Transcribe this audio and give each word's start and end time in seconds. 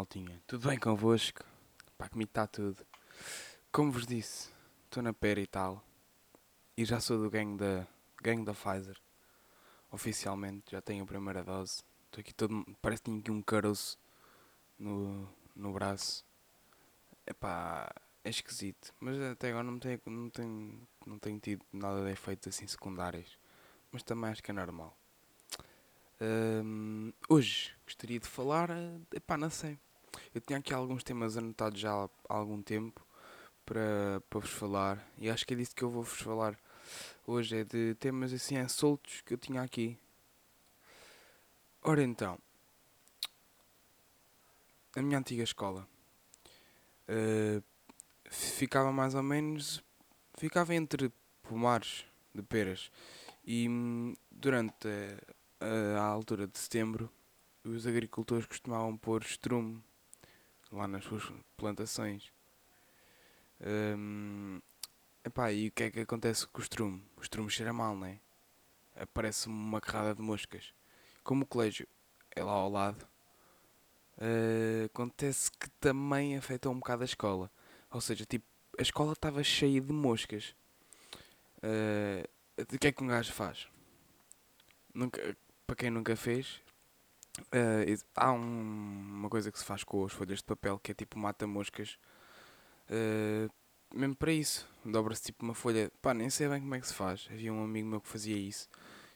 maltinha? 0.00 0.42
Tudo 0.46 0.68
bem 0.68 0.78
convosco? 0.78 1.44
Pá, 1.98 2.08
comigo 2.08 2.30
está 2.30 2.46
tudo. 2.46 2.84
Como 3.70 3.92
vos 3.92 4.06
disse, 4.06 4.48
estou 4.84 5.02
na 5.02 5.12
pera 5.12 5.40
e 5.40 5.46
tal. 5.46 5.84
E 6.76 6.84
já 6.84 7.00
sou 7.00 7.18
do 7.18 7.30
gangue 7.30 7.58
da, 7.58 7.86
gangue 8.22 8.44
da 8.44 8.54
Pfizer. 8.54 8.96
Oficialmente, 9.90 10.72
já 10.72 10.80
tenho 10.80 11.04
a 11.04 11.06
primeira 11.06 11.44
dose. 11.44 11.82
Estou 12.06 12.20
aqui 12.20 12.32
todo. 12.34 12.64
Parece 12.80 13.02
que 13.02 13.06
tenho 13.10 13.20
aqui 13.20 13.30
um 13.30 13.42
caroço 13.42 13.98
no, 14.78 15.28
no 15.54 15.72
braço. 15.72 16.24
Epá, 17.26 17.92
é 18.24 18.30
esquisito. 18.30 18.92
Mas 19.00 19.18
até 19.20 19.50
agora 19.50 19.64
não 19.64 19.78
tenho, 19.78 20.00
não 20.06 20.30
tenho, 20.30 20.88
não 21.06 21.18
tenho 21.18 21.38
tido 21.40 21.64
nada 21.72 22.04
de 22.04 22.10
efeitos 22.12 22.48
assim 22.48 22.66
secundários. 22.66 23.38
Mas 23.92 24.02
também 24.02 24.30
acho 24.30 24.42
que 24.42 24.50
é 24.50 24.54
normal. 24.54 24.96
Hum, 26.20 27.12
hoje 27.28 27.74
gostaria 27.84 28.18
de 28.20 28.26
falar. 28.28 28.70
eh, 28.70 29.00
Epá, 29.14 29.36
não 29.36 29.50
sei. 29.50 29.78
Eu 30.34 30.40
tinha 30.40 30.58
aqui 30.58 30.72
alguns 30.72 31.02
temas 31.04 31.36
anotados 31.36 31.80
já 31.80 31.90
há 31.92 32.08
algum 32.28 32.62
tempo 32.62 33.04
para, 33.64 34.20
para 34.28 34.40
vos 34.40 34.50
falar. 34.50 35.04
E 35.18 35.30
acho 35.30 35.46
que 35.46 35.54
é 35.54 35.56
disso 35.56 35.74
que 35.74 35.82
eu 35.84 35.90
vou 35.90 36.02
vos 36.02 36.20
falar. 36.20 36.58
Hoje 37.26 37.58
é 37.58 37.64
de 37.64 37.94
temas 37.96 38.32
assim 38.32 38.56
é, 38.56 38.66
soltos 38.68 39.20
que 39.22 39.34
eu 39.34 39.38
tinha 39.38 39.62
aqui. 39.62 39.98
Ora 41.82 42.02
então. 42.02 42.38
A 44.96 45.02
minha 45.02 45.18
antiga 45.18 45.42
escola. 45.42 45.86
eh, 47.08 47.62
ficava 48.30 48.92
mais 48.92 49.14
ou 49.14 49.22
menos. 49.22 49.82
Ficava 50.36 50.74
entre 50.74 51.12
pomares 51.42 52.04
de 52.34 52.42
peras. 52.42 52.90
E 53.44 53.68
hum, 53.68 54.14
durante 54.30 54.88
a, 55.60 56.00
a 56.00 56.04
altura 56.04 56.46
de 56.46 56.58
setembro, 56.58 57.10
os 57.64 57.86
agricultores 57.86 58.46
costumavam 58.46 58.96
pôr 58.96 59.22
estrume 59.22 59.82
lá 60.70 60.86
nas 60.86 61.04
suas 61.04 61.22
plantações. 61.56 62.32
Hum, 63.60 64.60
epá, 65.24 65.52
e 65.52 65.68
o 65.68 65.72
que 65.72 65.84
é 65.84 65.90
que 65.90 66.00
acontece 66.00 66.46
com 66.46 66.60
o 66.60 66.62
estrume? 66.62 67.02
O 67.16 67.22
estrume 67.22 67.50
cheira 67.50 67.72
mal, 67.72 67.94
não 67.94 68.06
é? 68.06 68.20
Aparece 68.96 69.48
uma 69.48 69.80
carrada 69.80 70.14
de 70.14 70.22
moscas. 70.22 70.72
Como 71.22 71.44
o 71.44 71.46
colégio 71.46 71.86
é 72.34 72.42
lá 72.42 72.52
ao 72.52 72.70
lado, 72.70 73.06
eh, 74.18 74.84
acontece 74.86 75.50
que 75.50 75.68
também 75.80 76.36
afeta 76.36 76.68
um 76.70 76.78
bocado 76.78 77.02
a 77.02 77.04
escola. 77.04 77.50
Ou 77.90 78.00
seja, 78.00 78.24
tipo, 78.24 78.46
a 78.78 78.82
escola 78.82 79.12
estava 79.12 79.42
cheia 79.42 79.80
de 79.80 79.92
moscas. 79.92 80.54
Eh, 81.62 82.28
o 82.58 82.78
que 82.78 82.88
é 82.88 82.92
que 82.92 83.02
um 83.02 83.08
gajo 83.08 83.32
faz? 83.32 83.68
Nunca, 84.94 85.36
para 85.66 85.76
quem 85.76 85.90
nunca 85.90 86.16
fez, 86.16 86.62
ex- 87.86 88.04
há 88.16 88.32
um- 88.32 88.40
uma 89.18 89.28
coisa 89.30 89.50
que 89.52 89.58
se 89.58 89.64
faz 89.64 89.84
com 89.84 90.04
as 90.04 90.12
folhas 90.12 90.38
de 90.38 90.44
papel 90.44 90.78
que 90.78 90.92
é 90.92 90.94
tipo 90.94 91.18
mata-moscas. 91.18 91.98
eh, 92.88 93.48
mesmo 93.94 94.14
para 94.16 94.32
isso, 94.32 94.68
dobra-se 94.84 95.22
tipo 95.24 95.44
uma 95.44 95.54
folha. 95.54 95.90
Pá, 96.02 96.12
nem 96.14 96.30
sei 96.30 96.48
bem 96.48 96.60
como 96.60 96.74
é 96.74 96.80
que 96.80 96.86
se 96.88 96.94
faz. 96.94 97.28
Havia 97.30 97.52
um 97.52 97.64
amigo 97.64 97.88
meu 97.88 98.00
que 98.00 98.08
fazia 98.08 98.36
isso. 98.36 98.68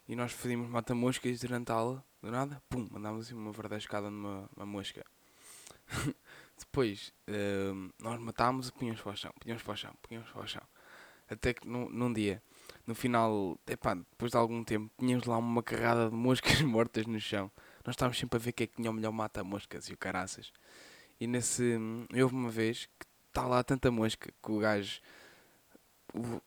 E 0.09 0.15
nós 0.17 0.33
fazíamos 0.33 0.69
mata-moscas 0.69 1.41
durante 1.41 1.71
a 1.73 1.75
aula, 1.77 2.05
do 2.23 2.31
nada, 2.31 2.63
pum, 2.69 2.87
mandávamos 2.91 3.27
assim 3.27 3.35
uma 3.35 3.53
verdascada 3.53 4.11
numa 4.11 4.49
uma 4.57 4.67
mosca. 4.67 5.05
Depois, 6.59 7.13
eh, 7.27 7.73
nós 7.99 8.21
matámos 8.21 8.69
e 8.69 8.73
punhamos 8.73 9.01
para 9.01 9.13
o 9.13 9.17
chão, 9.17 9.33
punhamos 9.41 9.63
para 9.63 9.73
o 9.73 9.77
chão, 9.77 9.95
punhamos 10.03 10.31
para 10.31 10.43
o 10.43 10.47
chão. 10.47 10.63
Até 11.29 11.55
que 11.55 11.67
num, 11.67 11.89
num 11.89 12.13
dia, 12.13 12.43
no 12.87 12.95
final, 12.95 13.59
epá, 13.67 13.95
depois 13.95 14.31
de 14.31 14.37
algum 14.37 14.63
tempo, 14.63 14.91
tínhamos 14.99 15.27
lá 15.27 15.39
uma 15.39 15.63
carrada 15.63 16.11
de 16.11 16.15
moscas 16.15 16.61
mortas 16.63 17.07
no 17.07 17.19
chão. 17.19 17.51
Nós 17.85 17.95
estávamos 17.95 18.19
sempre 18.19 18.37
a 18.37 18.41
ver 18.41 18.53
quem 18.53 18.65
é 18.65 18.67
que 18.67 18.77
tinha 18.77 18.91
o 18.91 18.95
melhor 18.95 19.13
mata-moscas 19.13 19.89
e 19.89 19.95
o 19.95 19.97
caraças. 19.97 20.53
E 21.21 21.27
nesse. 21.27 21.79
Houve 22.13 22.35
uma 22.35 22.51
vez 22.51 22.87
que 22.99 23.07
está 23.29 23.47
lá 23.47 23.63
tanta 23.63 23.91
mosca 23.91 24.31
que 24.43 24.53
o 24.53 24.59
gajo, 24.59 25.01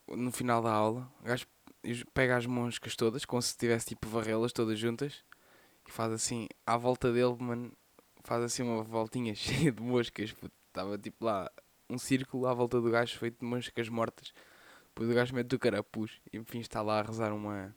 no 0.08 0.32
final 0.32 0.62
da 0.62 0.72
aula, 0.72 1.12
o 1.22 1.24
gajo 1.26 1.46
pega 2.14 2.38
as 2.38 2.46
moscas 2.46 2.96
todas, 2.96 3.26
como 3.26 3.42
se 3.42 3.58
tivesse 3.58 3.88
tipo 3.88 4.08
varrelas 4.08 4.52
todas 4.52 4.78
juntas, 4.80 5.24
e 5.88 5.92
faz 5.92 6.12
assim, 6.12 6.48
à 6.66 6.78
volta 6.78 7.12
dele, 7.12 7.36
mano, 7.40 7.72
faz 8.24 8.44
assim 8.44 8.64
uma 8.64 8.84
voltinha 8.84 9.34
cheia 9.36 9.72
de 9.72 9.82
moscas. 9.82 10.36
Estava 10.68 10.98
tipo 10.98 11.26
lá 11.26 11.50
um 11.90 11.98
círculo 11.98 12.46
à 12.46 12.54
volta 12.54 12.80
do 12.82 12.92
gajo 12.92 13.18
feito 13.18 13.40
de 13.40 13.46
moscas 13.46 13.90
mortas. 13.90 14.34
Depois 14.98 15.12
o 15.12 15.14
gajo 15.14 15.36
mete 15.36 15.54
o 15.54 15.60
carapuz 15.60 16.20
e 16.34 16.38
enfim 16.38 16.60
está 16.60 16.82
lá 16.82 17.00
a 17.00 17.04
rezar 17.04 17.32
uma. 17.32 17.76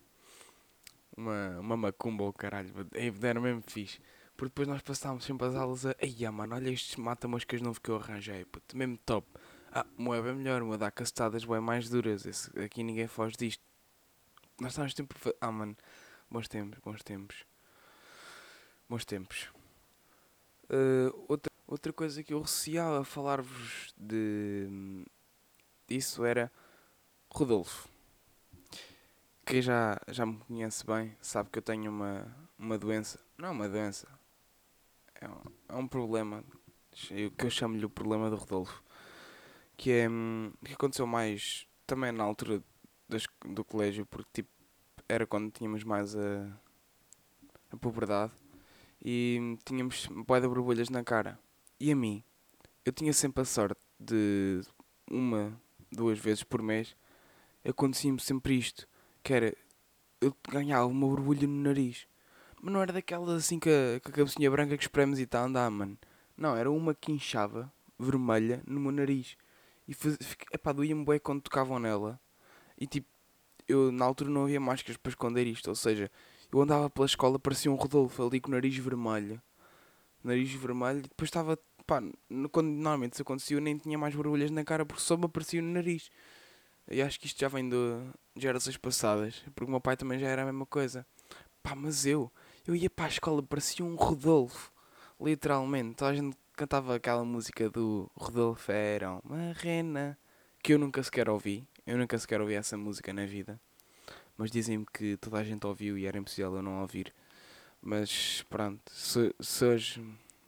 Uma, 1.14 1.60
uma 1.60 1.76
macumba 1.76 2.24
ou 2.24 2.32
caralho. 2.32 2.72
Era 2.94 3.38
mesmo 3.38 3.62
fixe. 3.66 4.00
Porque 4.34 4.48
depois 4.48 4.66
nós 4.66 4.80
passávamos 4.80 5.24
sempre 5.24 5.46
as 5.46 5.54
aulas 5.54 5.84
a. 5.84 5.94
Ei, 5.98 6.24
ah, 6.24 6.32
mano, 6.32 6.54
olha 6.54 6.70
estes 6.70 6.96
mata-moscas 6.96 7.60
novos 7.60 7.78
que 7.78 7.90
eu 7.90 7.96
arranjei. 7.96 8.46
Puto, 8.46 8.74
mesmo 8.74 8.96
top. 9.04 9.28
Ah, 9.70 9.84
o 9.98 10.14
é 10.14 10.22
bem 10.22 10.34
melhor, 10.34 10.62
o 10.62 10.78
dá 10.78 10.90
castadas 10.90 11.44
bem 11.44 11.60
mais 11.60 11.90
duras. 11.90 12.24
Esse, 12.24 12.58
aqui 12.58 12.82
ninguém 12.82 13.06
foge 13.06 13.36
disto. 13.36 13.62
Nós 14.58 14.72
estávamos 14.72 14.94
sempre. 14.94 15.18
Ah, 15.42 15.52
mano, 15.52 15.76
bons 16.30 16.48
tempos, 16.48 16.78
bons 16.78 17.02
tempos. 17.02 17.44
Bons 18.88 19.04
tempos. 19.04 19.50
Uh, 20.70 21.26
outra, 21.28 21.52
outra 21.66 21.92
coisa 21.92 22.22
que 22.22 22.32
eu 22.32 22.40
receava 22.40 23.04
falar-vos 23.04 23.92
de. 23.94 25.04
disso 25.86 26.24
era. 26.24 26.50
Rodolfo. 27.32 27.88
Quem 29.44 29.60
já, 29.62 29.98
já 30.08 30.24
me 30.24 30.38
conhece 30.38 30.84
bem 30.86 31.16
sabe 31.20 31.50
que 31.50 31.58
eu 31.58 31.62
tenho 31.62 31.90
uma, 31.90 32.26
uma 32.58 32.78
doença. 32.78 33.18
Não 33.36 33.48
é 33.48 33.50
uma 33.50 33.68
doença. 33.68 34.06
É 35.20 35.28
um, 35.28 35.40
é 35.68 35.74
um 35.76 35.88
problema. 35.88 36.44
eu- 37.10 37.30
Que 37.32 37.46
eu 37.46 37.50
chamo-lhe 37.50 37.84
o 37.84 37.90
problema 37.90 38.30
do 38.30 38.36
Rodolfo. 38.36 38.82
Que 39.76 39.90
é. 39.92 40.08
hum, 40.08 40.52
que 40.64 40.74
aconteceu 40.74 41.06
mais. 41.06 41.66
Também 41.86 42.12
na 42.12 42.24
altura 42.24 42.62
das, 43.08 43.26
do 43.44 43.64
colégio, 43.64 44.06
porque 44.06 44.42
tipo. 44.42 44.50
Era 45.08 45.26
quando 45.26 45.50
tínhamos 45.50 45.82
mais 45.84 46.14
a. 46.14 46.46
a 47.72 47.76
puberdade. 47.76 48.32
E 49.04 49.56
tínhamos 49.64 50.06
bué 50.26 50.40
de 50.40 50.46
borbulhas 50.48 50.88
na 50.90 51.02
cara. 51.02 51.38
E 51.80 51.90
a 51.90 51.96
mim? 51.96 52.22
Eu 52.84 52.92
tinha 52.92 53.12
sempre 53.12 53.42
a 53.42 53.44
sorte 53.44 53.80
de. 53.98 54.60
uma, 55.10 55.60
duas 55.90 56.18
vezes 56.18 56.44
por 56.44 56.62
mês. 56.62 56.94
Acontecia-me 57.64 58.20
sempre 58.20 58.58
isto 58.58 58.88
que 59.22 59.32
era 59.32 59.54
eu 60.20 60.36
ganhava 60.48 60.86
uma 60.86 61.06
borbulha 61.06 61.46
no 61.46 61.62
nariz. 61.62 62.06
Mas 62.60 62.72
não 62.72 62.82
era 62.82 62.92
daquelas 62.92 63.36
assim 63.36 63.58
com 63.58 63.70
a, 63.70 64.00
com 64.00 64.10
a 64.10 64.12
cabecinha 64.12 64.50
branca 64.50 64.76
que 64.76 64.82
espremes 64.82 65.18
e 65.18 65.22
está 65.22 65.40
a 65.40 65.44
andar, 65.44 65.70
mano. 65.70 65.96
Não, 66.36 66.56
era 66.56 66.70
uma 66.70 66.94
que 66.94 67.10
inchava 67.10 67.72
vermelha 67.98 68.62
no 68.66 68.80
meu 68.80 68.92
nariz. 68.92 69.36
E 69.88 69.94
faz, 69.94 70.18
epá, 70.52 70.72
doía-me 70.72 71.04
bem 71.04 71.18
quando 71.18 71.42
tocavam 71.42 71.78
nela. 71.78 72.20
E 72.78 72.86
tipo, 72.86 73.08
eu 73.66 73.90
na 73.90 74.04
altura 74.04 74.30
não 74.30 74.44
havia 74.44 74.60
máscaras 74.60 74.96
para 74.98 75.10
esconder 75.10 75.46
isto. 75.46 75.68
Ou 75.68 75.74
seja, 75.74 76.10
eu 76.52 76.60
andava 76.60 76.90
pela 76.90 77.06
escola, 77.06 77.38
parecia 77.38 77.70
um 77.70 77.76
Rodolfo 77.76 78.26
ali 78.26 78.40
com 78.40 78.48
o 78.48 78.52
nariz 78.52 78.76
vermelho. 78.76 79.40
Nariz 80.22 80.52
vermelho. 80.52 80.98
E 80.98 81.02
depois 81.02 81.28
estava, 81.28 81.58
pá, 81.86 82.02
quando 82.52 82.68
normalmente 82.68 83.14
isso 83.14 83.22
acontecia, 83.22 83.56
eu 83.56 83.60
nem 83.60 83.78
tinha 83.78 83.96
mais 83.96 84.14
borbulhas 84.14 84.50
na 84.50 84.64
cara 84.64 84.84
porque 84.84 85.02
só 85.02 85.16
me 85.16 85.24
aparecia 85.24 85.62
no 85.62 85.72
nariz. 85.72 86.10
E 86.90 87.00
acho 87.00 87.20
que 87.20 87.26
isto 87.26 87.38
já 87.38 87.46
vem 87.46 87.68
de 87.68 87.76
gerações 88.36 88.76
passadas, 88.76 89.44
porque 89.54 89.68
o 89.68 89.70
meu 89.70 89.80
pai 89.80 89.96
também 89.96 90.18
já 90.18 90.26
era 90.26 90.42
a 90.42 90.44
mesma 90.44 90.66
coisa. 90.66 91.06
Pá, 91.62 91.74
mas 91.74 92.04
eu, 92.04 92.30
eu 92.66 92.74
ia 92.74 92.90
para 92.90 93.04
a 93.04 93.08
escola, 93.08 93.42
parecia 93.42 93.84
um 93.84 93.94
Rodolfo, 93.94 94.72
literalmente. 95.20 95.94
Toda 95.94 96.10
a 96.10 96.14
gente 96.14 96.36
cantava 96.56 96.96
aquela 96.96 97.24
música 97.24 97.70
do 97.70 98.10
Rodolfo 98.16 98.72
era 98.72 99.12
uma 99.24 99.52
rena, 99.52 100.18
que 100.62 100.74
eu 100.74 100.78
nunca 100.78 101.02
sequer 101.02 101.28
ouvi. 101.28 101.64
Eu 101.86 101.96
nunca 101.96 102.18
sequer 102.18 102.40
ouvi 102.40 102.54
essa 102.54 102.76
música 102.76 103.12
na 103.12 103.24
vida. 103.24 103.60
Mas 104.36 104.50
dizem-me 104.50 104.86
que 104.92 105.16
toda 105.16 105.38
a 105.38 105.44
gente 105.44 105.66
ouviu 105.66 105.96
e 105.96 106.06
era 106.06 106.18
impossível 106.18 106.56
eu 106.56 106.62
não 106.62 106.80
ouvir. 106.80 107.14
Mas 107.80 108.44
pronto, 108.48 108.82
se, 108.92 109.34
se 109.40 109.64
hoje, 109.64 110.04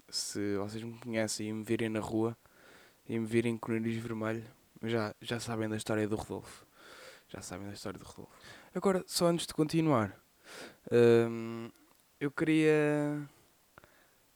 se 0.09 0.57
vocês 0.57 0.83
me 0.83 0.99
conhecem 0.99 1.49
e 1.49 1.53
me 1.53 1.63
virem 1.63 1.89
na 1.89 2.01
rua 2.01 2.37
e 3.09 3.19
me 3.19 3.27
virem 3.27 3.57
com 3.57 3.73
o 3.73 3.75
nariz 3.75 3.97
vermelho, 3.97 4.45
já, 4.83 5.15
já 5.21 5.39
sabem 5.39 5.69
da 5.69 5.77
história 5.77 6.09
do 6.09 6.17
Rodolfo. 6.17 6.67
Já 7.29 7.41
sabem 7.41 7.67
da 7.67 7.73
história 7.73 7.99
do 7.99 8.05
Rodolfo. 8.05 8.33
Agora, 8.75 9.05
só 9.07 9.27
antes 9.27 9.47
de 9.47 9.55
continuar, 9.55 10.21
hum, 10.91 11.71
eu 12.21 12.31
queria. 12.31 13.29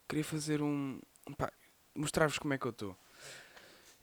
Queria 0.09 0.25
fazer 0.25 0.63
um. 0.63 1.01
mostrar-vos 1.95 2.39
como 2.39 2.55
é 2.55 2.59
que 2.59 2.67
eu 2.67 2.71
estou. 2.71 2.97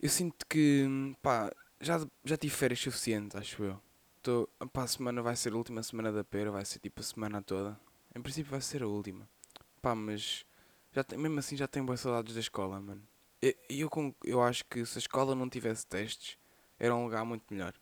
Eu 0.02 0.10
sinto 0.10 0.46
que. 0.48 0.86
pá, 1.22 1.52
já, 1.80 2.06
já 2.24 2.38
tive 2.38 2.54
férias 2.54 2.80
suficientes, 2.80 3.36
acho 3.36 3.64
eu. 3.64 3.82
Tô, 4.22 4.50
pá, 4.72 4.84
a 4.84 4.88
semana 4.88 5.22
vai 5.22 5.36
ser 5.36 5.54
a 5.54 5.58
última 5.58 5.84
semana 5.84 6.12
da 6.12 6.24
pera, 6.24 6.52
vai 6.52 6.66
ser 6.66 6.80
tipo 6.80 7.02
a 7.02 7.04
semana 7.04 7.42
toda. 7.42 7.80
Em 8.16 8.22
princípio 8.22 8.52
vai 8.52 8.62
ser 8.62 8.84
a 8.84 8.88
última. 8.88 9.28
Pá, 9.82 9.96
mas. 9.96 10.46
Já, 10.92 11.06
mesmo 11.18 11.40
assim 11.40 11.58
já 11.58 11.68
tenho 11.68 11.86
boas 11.86 12.00
saudades 12.00 12.36
da 12.36 12.40
escola, 12.40 12.80
mano. 12.80 13.02
Eu, 13.70 13.90
con- 13.90 14.14
eu 14.24 14.42
acho 14.42 14.64
que 14.66 14.86
se 14.86 14.98
a 14.98 15.02
escola 15.02 15.36
não 15.36 15.50
tivesse 15.50 15.86
testes, 15.88 16.38
era 16.80 16.96
um 16.96 17.04
lugar 17.06 17.26
muito 17.26 17.44
melhor. 17.52 17.74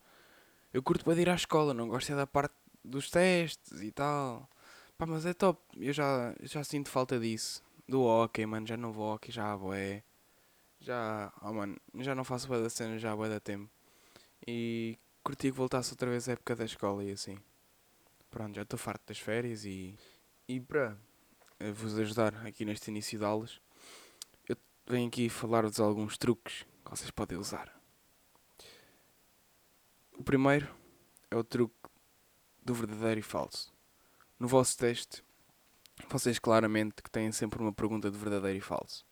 Eu 0.72 0.82
curto 0.82 1.04
para 1.04 1.20
ir 1.20 1.28
à 1.28 1.34
escola, 1.34 1.74
não 1.74 1.88
gosto 1.88 2.12
é 2.12 2.16
da 2.16 2.26
parte 2.26 2.54
dos 2.84 3.10
testes 3.10 3.80
e 3.80 3.92
tal. 3.92 4.48
Pá, 4.98 5.06
mas 5.06 5.26
é 5.26 5.34
top. 5.34 5.60
Eu 5.76 5.92
já, 5.92 6.34
já 6.42 6.64
sinto 6.64 6.88
falta 6.90 7.18
disso. 7.18 7.62
do 7.88 8.02
hockey, 8.02 8.46
mano. 8.46 8.66
Já 8.66 8.76
não 8.76 8.92
vou 8.92 9.14
hockey, 9.14 9.30
já 9.32 9.52
há 9.52 9.56
boé. 9.56 10.02
Já, 10.80 11.32
oh 11.42 11.52
mano, 11.52 11.76
já 12.00 12.14
não 12.14 12.24
faço 12.24 12.48
boa 12.48 12.60
da 12.62 12.70
cena, 12.70 12.98
já 12.98 13.12
há 13.12 13.16
boé 13.16 13.28
da 13.28 13.40
tempo. 13.40 13.70
E 14.46 14.98
curti 15.22 15.50
que 15.50 15.56
voltasse 15.56 15.92
outra 15.92 16.10
vez 16.10 16.28
a 16.28 16.32
época 16.32 16.56
da 16.56 16.64
escola 16.64 17.04
e 17.04 17.12
assim. 17.12 17.38
Pronto, 18.30 18.54
já 18.56 18.62
estou 18.62 18.78
farto 18.78 19.02
das 19.06 19.18
férias 19.18 19.64
e. 19.64 19.94
E 20.48 20.60
para 20.60 20.96
vos 21.74 21.98
ajudar 21.98 22.34
aqui 22.46 22.64
neste 22.64 22.90
início 22.90 23.18
de 23.18 23.24
aulas, 23.24 23.52
eu 23.52 23.71
venho 24.86 25.08
aqui 25.08 25.28
falar-vos 25.28 25.80
alguns 25.80 26.18
truques 26.18 26.66
que 26.84 26.90
vocês 26.90 27.10
podem 27.10 27.38
usar. 27.38 27.72
O 30.16 30.22
primeiro 30.22 30.68
é 31.30 31.36
o 31.36 31.44
truque 31.44 31.74
do 32.62 32.74
verdadeiro 32.74 33.20
e 33.20 33.22
falso. 33.22 33.72
No 34.38 34.46
vosso 34.46 34.76
teste, 34.76 35.24
vocês 36.08 36.38
claramente 36.38 37.02
que 37.02 37.10
têm 37.10 37.30
sempre 37.32 37.60
uma 37.60 37.72
pergunta 37.72 38.10
de 38.10 38.18
verdadeiro 38.18 38.58
e 38.58 38.60
falso. 38.60 39.04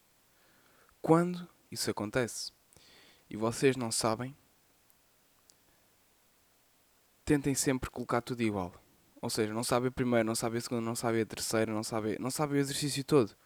Quando 1.01 1.49
isso 1.71 1.91
acontece 1.91 2.53
e 3.29 3.37
vocês 3.37 3.77
não 3.77 3.91
sabem, 3.91 4.37
tentem 7.25 7.55
sempre 7.55 7.91
colocar 7.91 8.21
tudo 8.21 8.43
igual. 8.43 8.75
Ou 9.23 9.31
seja, 9.31 9.53
não 9.53 9.63
sabem 9.63 9.89
a 9.89 9.93
primeira, 9.93 10.25
não 10.25 10.35
sabem 10.35 10.59
a 10.59 10.61
segunda, 10.61 10.83
não 10.83 10.97
sabem 10.97 11.23
a 11.23 11.27
terceira, 11.27 11.73
não 11.73 11.83
sabem, 11.83 12.17
não 12.19 12.31
sabem 12.31 12.59
o 12.59 12.61
exercício 12.61 13.05
todo. 13.05 13.37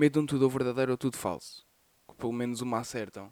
Metam 0.00 0.24
tudo 0.24 0.44
ou 0.44 0.50
verdadeiro 0.50 0.92
ou 0.92 0.96
tudo 0.96 1.18
falso. 1.18 1.62
Pelo 2.16 2.32
menos 2.32 2.62
uma 2.62 2.78
acertam. 2.78 3.30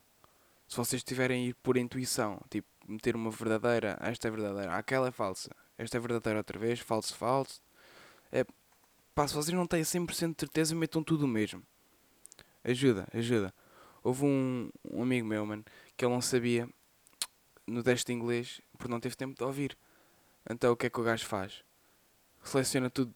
Se 0.69 0.77
vocês 0.77 1.03
tiverem 1.03 1.47
a 1.47 1.49
ir 1.49 1.55
por 1.55 1.79
intuição, 1.79 2.43
tipo, 2.51 2.69
meter 2.87 3.17
uma 3.17 3.31
verdadeira, 3.31 3.97
esta 4.03 4.29
é 4.29 4.31
verdadeira, 4.31 4.77
aquela 4.77 5.09
é 5.09 5.11
falsa, 5.11 5.51
esta 5.79 5.97
é 5.97 6.01
verdadeira 6.01 6.41
outra 6.41 6.59
vez, 6.59 6.79
falso, 6.79 7.17
falso. 7.17 7.63
É, 8.31 8.45
pá, 9.15 9.27
se 9.27 9.33
vocês 9.33 9.57
não 9.57 9.67
têm 9.67 9.81
100% 9.81 10.35
de 10.35 10.41
certeza, 10.41 10.75
metam 10.75 11.03
tudo 11.03 11.25
o 11.25 11.27
mesmo. 11.27 11.63
Ajuda, 12.63 13.09
ajuda. 13.15 13.55
Houve 14.05 14.27
um, 14.27 14.71
um 14.93 15.03
amigo 15.03 15.27
meu, 15.27 15.47
mano, 15.47 15.65
que 15.97 16.05
ele 16.05 16.13
não 16.13 16.21
sabia 16.21 16.69
no 17.67 17.83
teste 17.83 18.09
de 18.09 18.13
inglês 18.13 18.61
porque 18.77 18.93
não 18.93 19.01
teve 19.01 19.17
tempo 19.17 19.35
de 19.35 19.43
ouvir. 19.43 19.75
Então 20.51 20.71
o 20.71 20.77
que 20.77 20.85
é 20.85 20.91
que 20.91 21.01
o 21.01 21.03
gajo 21.03 21.25
faz? 21.25 21.65
Seleciona 22.45 22.91
tudo. 22.91 23.15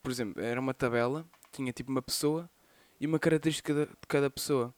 Por 0.00 0.12
exemplo, 0.12 0.40
era 0.40 0.60
uma 0.60 0.72
tabela, 0.72 1.26
tinha 1.50 1.72
tipo 1.72 1.90
uma 1.90 2.00
pessoa 2.00 2.48
e 3.00 3.06
uma 3.06 3.18
característica 3.18 3.72
de 3.72 4.06
cada 4.08 4.30
pessoa. 4.30 4.74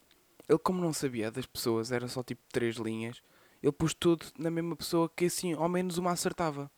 Ele, 0.48 0.58
como 0.58 0.80
não 0.80 0.92
sabia 0.92 1.30
das 1.30 1.46
pessoas, 1.46 1.90
era 1.90 2.06
só 2.08 2.22
tipo 2.22 2.42
três 2.52 2.76
linhas, 2.76 3.22
ele 3.62 3.72
pôs 3.72 3.94
tudo 3.94 4.26
na 4.38 4.50
mesma 4.50 4.76
pessoa 4.76 5.10
que 5.14 5.24
assim 5.24 5.54
ao 5.54 5.68
menos 5.68 5.98
uma 5.98 6.12
acertava. 6.12 6.70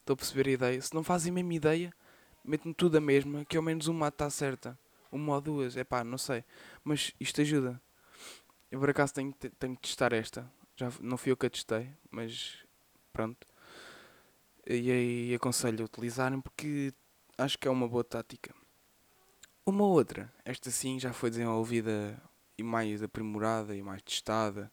Estou 0.00 0.14
a 0.14 0.16
perceber 0.16 0.48
a 0.48 0.52
ideia? 0.52 0.82
Se 0.82 0.94
não 0.94 1.02
fazem 1.02 1.30
a 1.30 1.34
mesma 1.34 1.54
ideia, 1.54 1.94
metem 2.44 2.72
tudo 2.72 2.96
a 2.98 3.00
mesma, 3.00 3.44
que 3.44 3.56
ao 3.56 3.62
menos 3.62 3.86
uma 3.86 4.08
está 4.08 4.28
certa. 4.30 4.78
Uma 5.10 5.34
ou 5.34 5.40
duas, 5.40 5.76
é 5.76 5.84
pá, 5.84 6.02
não 6.02 6.18
sei. 6.18 6.44
Mas 6.82 7.12
isto 7.20 7.40
ajuda. 7.40 7.80
Eu 8.70 8.80
por 8.80 8.88
acaso 8.88 9.12
tenho, 9.12 9.32
tenho 9.32 9.76
que 9.76 9.82
testar 9.82 10.12
esta. 10.12 10.50
Já 10.74 10.90
não 11.00 11.18
fui 11.18 11.30
eu 11.30 11.36
que 11.36 11.46
a 11.46 11.50
testei, 11.50 11.90
mas 12.10 12.64
pronto. 13.12 13.46
E 14.66 14.90
aí 14.90 15.34
aconselho 15.34 15.82
a 15.82 15.84
utilizarem 15.84 16.40
porque 16.40 16.94
acho 17.36 17.58
que 17.58 17.68
é 17.68 17.70
uma 17.70 17.86
boa 17.86 18.02
tática. 18.02 18.54
Uma 19.64 19.84
outra, 19.84 20.32
esta 20.44 20.72
sim 20.72 20.98
já 20.98 21.12
foi 21.12 21.30
desenvolvida 21.30 22.20
e 22.58 22.64
mais 22.64 23.00
aprimorada 23.00 23.76
e 23.76 23.80
mais 23.80 24.02
testada 24.02 24.72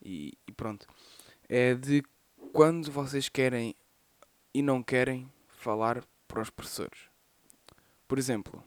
e, 0.00 0.38
e 0.46 0.52
pronto. 0.52 0.86
É 1.48 1.74
de 1.74 2.04
quando 2.52 2.92
vocês 2.92 3.28
querem 3.28 3.74
e 4.54 4.62
não 4.62 4.84
querem 4.84 5.28
falar 5.48 6.04
para 6.28 6.42
os 6.42 6.48
professores. 6.48 7.08
Por 8.06 8.18
exemplo, 8.18 8.62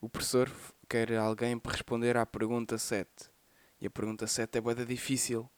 o 0.00 0.08
professor 0.08 0.50
quer 0.88 1.16
alguém 1.16 1.56
para 1.56 1.72
responder 1.72 2.16
à 2.16 2.26
pergunta 2.26 2.76
7 2.76 3.30
e 3.80 3.86
a 3.86 3.90
pergunta 3.90 4.26
7 4.26 4.58
é 4.58 4.60
bem 4.60 4.74
difícil. 4.84 5.48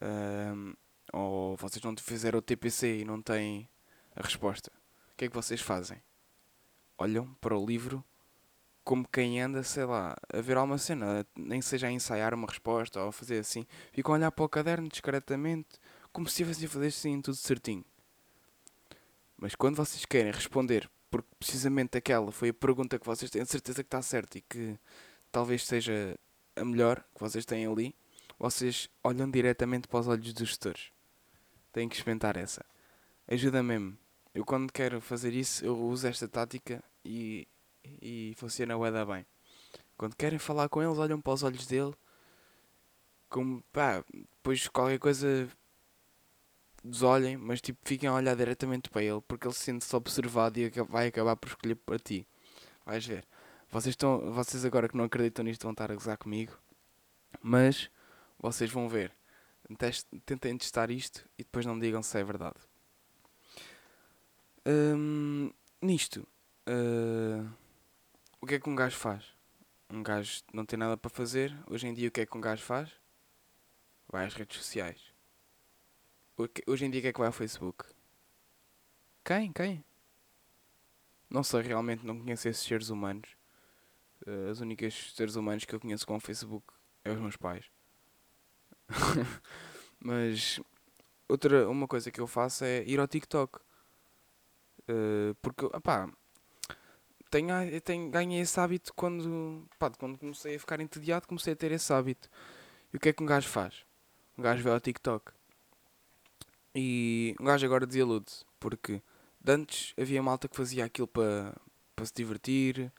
Um, 0.00 0.72
ou 1.12 1.54
vocês 1.56 1.82
não 1.82 1.94
fizeram 1.98 2.38
o 2.38 2.42
TPC 2.42 3.00
e 3.00 3.04
não 3.04 3.20
têm 3.20 3.68
a 4.16 4.22
resposta. 4.22 4.72
O 5.12 5.16
que 5.18 5.26
é 5.26 5.28
que 5.28 5.34
vocês 5.34 5.60
fazem? 5.60 6.02
Olham 6.96 7.34
para 7.40 7.54
o 7.54 7.66
livro 7.66 8.02
como 8.88 9.06
quem 9.06 9.38
anda, 9.38 9.62
sei 9.62 9.84
lá, 9.84 10.16
a 10.32 10.40
ver 10.40 10.56
alguma 10.56 10.78
cena, 10.78 11.26
nem 11.36 11.60
seja 11.60 11.88
a 11.88 11.92
ensaiar 11.92 12.32
uma 12.32 12.46
resposta 12.46 12.98
ou 12.98 13.08
a 13.08 13.12
fazer 13.12 13.38
assim. 13.38 13.66
Ficam 13.92 14.14
a 14.14 14.16
olhar 14.16 14.32
para 14.32 14.46
o 14.46 14.48
caderno 14.48 14.88
discretamente, 14.88 15.78
como 16.10 16.26
se 16.26 16.32
estivessem 16.32 16.64
a 16.64 16.70
fazer 16.70 16.86
assim 16.86 17.20
tudo 17.20 17.36
certinho. 17.36 17.84
Mas 19.36 19.54
quando 19.54 19.76
vocês 19.76 20.06
querem 20.06 20.32
responder, 20.32 20.90
porque 21.10 21.28
precisamente 21.38 21.98
aquela 21.98 22.32
foi 22.32 22.48
a 22.48 22.54
pergunta 22.54 22.98
que 22.98 23.04
vocês 23.04 23.30
têm 23.30 23.44
certeza 23.44 23.82
que 23.82 23.88
está 23.88 24.00
certa 24.00 24.38
e 24.38 24.40
que 24.40 24.78
talvez 25.30 25.66
seja 25.66 26.18
a 26.56 26.64
melhor 26.64 27.04
que 27.14 27.20
vocês 27.20 27.44
têm 27.44 27.66
ali, 27.66 27.94
vocês 28.38 28.88
olham 29.04 29.30
diretamente 29.30 29.86
para 29.86 30.00
os 30.00 30.08
olhos 30.08 30.32
dos 30.32 30.48
gestores. 30.48 30.92
Têm 31.74 31.90
que 31.90 31.96
experimentar 31.96 32.38
essa. 32.38 32.64
Ajuda 33.26 33.62
mesmo. 33.62 33.98
Eu 34.34 34.46
quando 34.46 34.72
quero 34.72 34.98
fazer 34.98 35.34
isso, 35.34 35.62
eu 35.62 35.78
uso 35.78 36.06
esta 36.06 36.26
tática 36.26 36.82
e, 37.04 37.46
e 38.00 38.34
funciona 38.36 38.76
o 38.76 39.06
bem. 39.06 39.26
Quando 39.96 40.16
querem 40.16 40.38
falar 40.38 40.68
com 40.68 40.82
eles, 40.82 40.98
olham 40.98 41.20
para 41.20 41.32
os 41.32 41.42
olhos 41.42 41.66
dele 41.66 41.94
como 43.28 43.62
pá, 43.72 44.04
depois 44.12 44.68
qualquer 44.68 44.98
coisa 44.98 45.48
desolhem, 46.82 47.36
mas 47.36 47.60
tipo 47.60 47.78
fiquem 47.84 48.08
a 48.08 48.14
olhar 48.14 48.34
diretamente 48.34 48.88
para 48.88 49.02
ele 49.02 49.20
porque 49.26 49.46
ele 49.46 49.54
sente-se 49.54 49.94
observado 49.94 50.58
e 50.58 50.70
vai 50.88 51.08
acabar 51.08 51.36
por 51.36 51.48
escolher 51.48 51.74
para 51.76 51.98
ti. 51.98 52.26
Vais 52.84 53.04
ver. 53.04 53.26
Vocês, 53.70 53.92
estão, 53.92 54.32
vocês 54.32 54.64
agora 54.64 54.88
que 54.88 54.96
não 54.96 55.04
acreditam 55.04 55.44
nisto 55.44 55.62
vão 55.62 55.72
estar 55.72 55.90
a 55.92 55.94
gozar 55.94 56.16
comigo, 56.16 56.56
mas 57.42 57.90
vocês 58.38 58.70
vão 58.70 58.88
ver. 58.88 59.12
tentem 60.24 60.56
testar 60.56 60.90
isto 60.90 61.28
e 61.38 61.44
depois 61.44 61.66
não 61.66 61.78
digam 61.78 62.02
se 62.02 62.18
é 62.18 62.24
verdade. 62.24 62.56
Hum, 64.66 65.50
nisto, 65.82 66.26
uh, 66.66 67.46
o 68.40 68.46
que 68.46 68.54
é 68.54 68.60
que 68.60 68.68
um 68.68 68.74
gajo 68.74 68.96
faz? 68.96 69.24
Um 69.90 70.02
gajo 70.02 70.42
não 70.52 70.64
tem 70.64 70.78
nada 70.78 70.96
para 70.96 71.10
fazer. 71.10 71.56
Hoje 71.66 71.86
em 71.86 71.94
dia, 71.94 72.08
o 72.08 72.10
que 72.10 72.20
é 72.20 72.26
que 72.26 72.36
um 72.36 72.40
gajo 72.40 72.62
faz? 72.62 72.90
Vai 74.08 74.26
às 74.26 74.34
redes 74.34 74.56
sociais. 74.56 75.12
Hoje 76.66 76.84
em 76.84 76.90
dia, 76.90 77.00
o 77.00 77.02
que 77.02 77.08
é 77.08 77.12
que 77.12 77.18
vai 77.18 77.26
ao 77.26 77.32
Facebook? 77.32 77.84
Quem? 79.24 79.52
Quem? 79.52 79.84
Não 81.28 81.42
sei, 81.42 81.62
realmente 81.62 82.06
não 82.06 82.18
conheço 82.18 82.48
esses 82.48 82.62
seres 82.62 82.90
humanos. 82.90 83.28
Uh, 84.26 84.50
as 84.50 84.60
únicas 84.60 85.12
seres 85.14 85.36
humanos 85.36 85.64
que 85.64 85.74
eu 85.74 85.80
conheço 85.80 86.06
com 86.06 86.16
o 86.16 86.20
Facebook 86.20 86.66
é 87.04 87.10
os 87.10 87.20
meus 87.20 87.36
pais. 87.36 87.70
Mas 90.00 90.60
outra 91.28 91.68
uma 91.68 91.86
coisa 91.86 92.10
que 92.10 92.20
eu 92.20 92.26
faço 92.26 92.64
é 92.64 92.82
ir 92.84 93.00
ao 93.00 93.08
TikTok. 93.08 93.58
Uh, 94.88 95.34
porque, 95.42 95.66
opá, 95.66 96.10
tenho, 97.30 97.80
tenho, 97.82 98.10
ganhei 98.10 98.40
esse 98.40 98.58
hábito 98.58 98.92
quando, 98.94 99.66
pá, 99.78 99.90
quando 99.90 100.18
comecei 100.18 100.56
a 100.56 100.60
ficar 100.60 100.80
entediado, 100.80 101.26
comecei 101.26 101.52
a 101.52 101.56
ter 101.56 101.72
esse 101.72 101.92
hábito. 101.92 102.28
E 102.92 102.96
o 102.96 103.00
que 103.00 103.10
é 103.10 103.12
que 103.12 103.22
um 103.22 103.26
gajo 103.26 103.48
faz? 103.48 103.84
Um 104.36 104.42
gajo 104.42 104.62
vê 104.62 104.70
ao 104.70 104.80
TikTok. 104.80 105.32
E 106.74 107.34
um 107.40 107.44
gajo 107.44 107.66
agora 107.66 107.86
desilude, 107.86 108.32
porque 108.60 109.02
antes 109.46 109.94
havia 109.98 110.22
malta 110.22 110.48
que 110.48 110.56
fazia 110.56 110.84
aquilo 110.84 111.08
para 111.08 111.54
pa 111.96 112.04
se 112.04 112.12
divertir, 112.14 112.92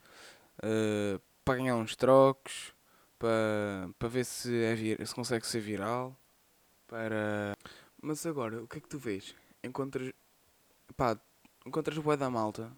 uh, 0.59 1.21
para 1.45 1.55
ganhar 1.55 1.75
uns 1.75 1.95
trocos, 1.95 2.73
para, 3.17 3.89
para 3.97 4.07
ver 4.09 4.25
se, 4.25 4.53
é 4.63 4.75
vir, 4.75 5.07
se 5.07 5.15
consegue 5.15 5.45
ser 5.47 5.61
viral. 5.61 6.15
Para... 6.87 7.55
Mas 8.01 8.25
agora, 8.25 8.61
o 8.63 8.67
que 8.67 8.77
é 8.79 8.81
que 8.81 8.89
tu 8.89 8.99
vês? 8.99 9.35
Encontras. 9.63 10.11
Pá, 10.97 11.17
encontras 11.65 11.97
boa 11.97 12.17
da 12.17 12.29
malta 12.29 12.71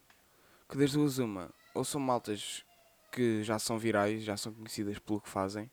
que 0.71 0.77
das 0.77 0.93
duas 0.93 1.17
uma, 1.17 1.53
ou 1.75 1.83
são 1.83 1.99
maltas 1.99 2.63
que 3.11 3.43
já 3.43 3.59
são 3.59 3.77
virais, 3.77 4.23
já 4.23 4.37
são 4.37 4.53
conhecidas 4.53 4.97
pelo 4.99 5.19
que 5.19 5.27
fazem, 5.27 5.69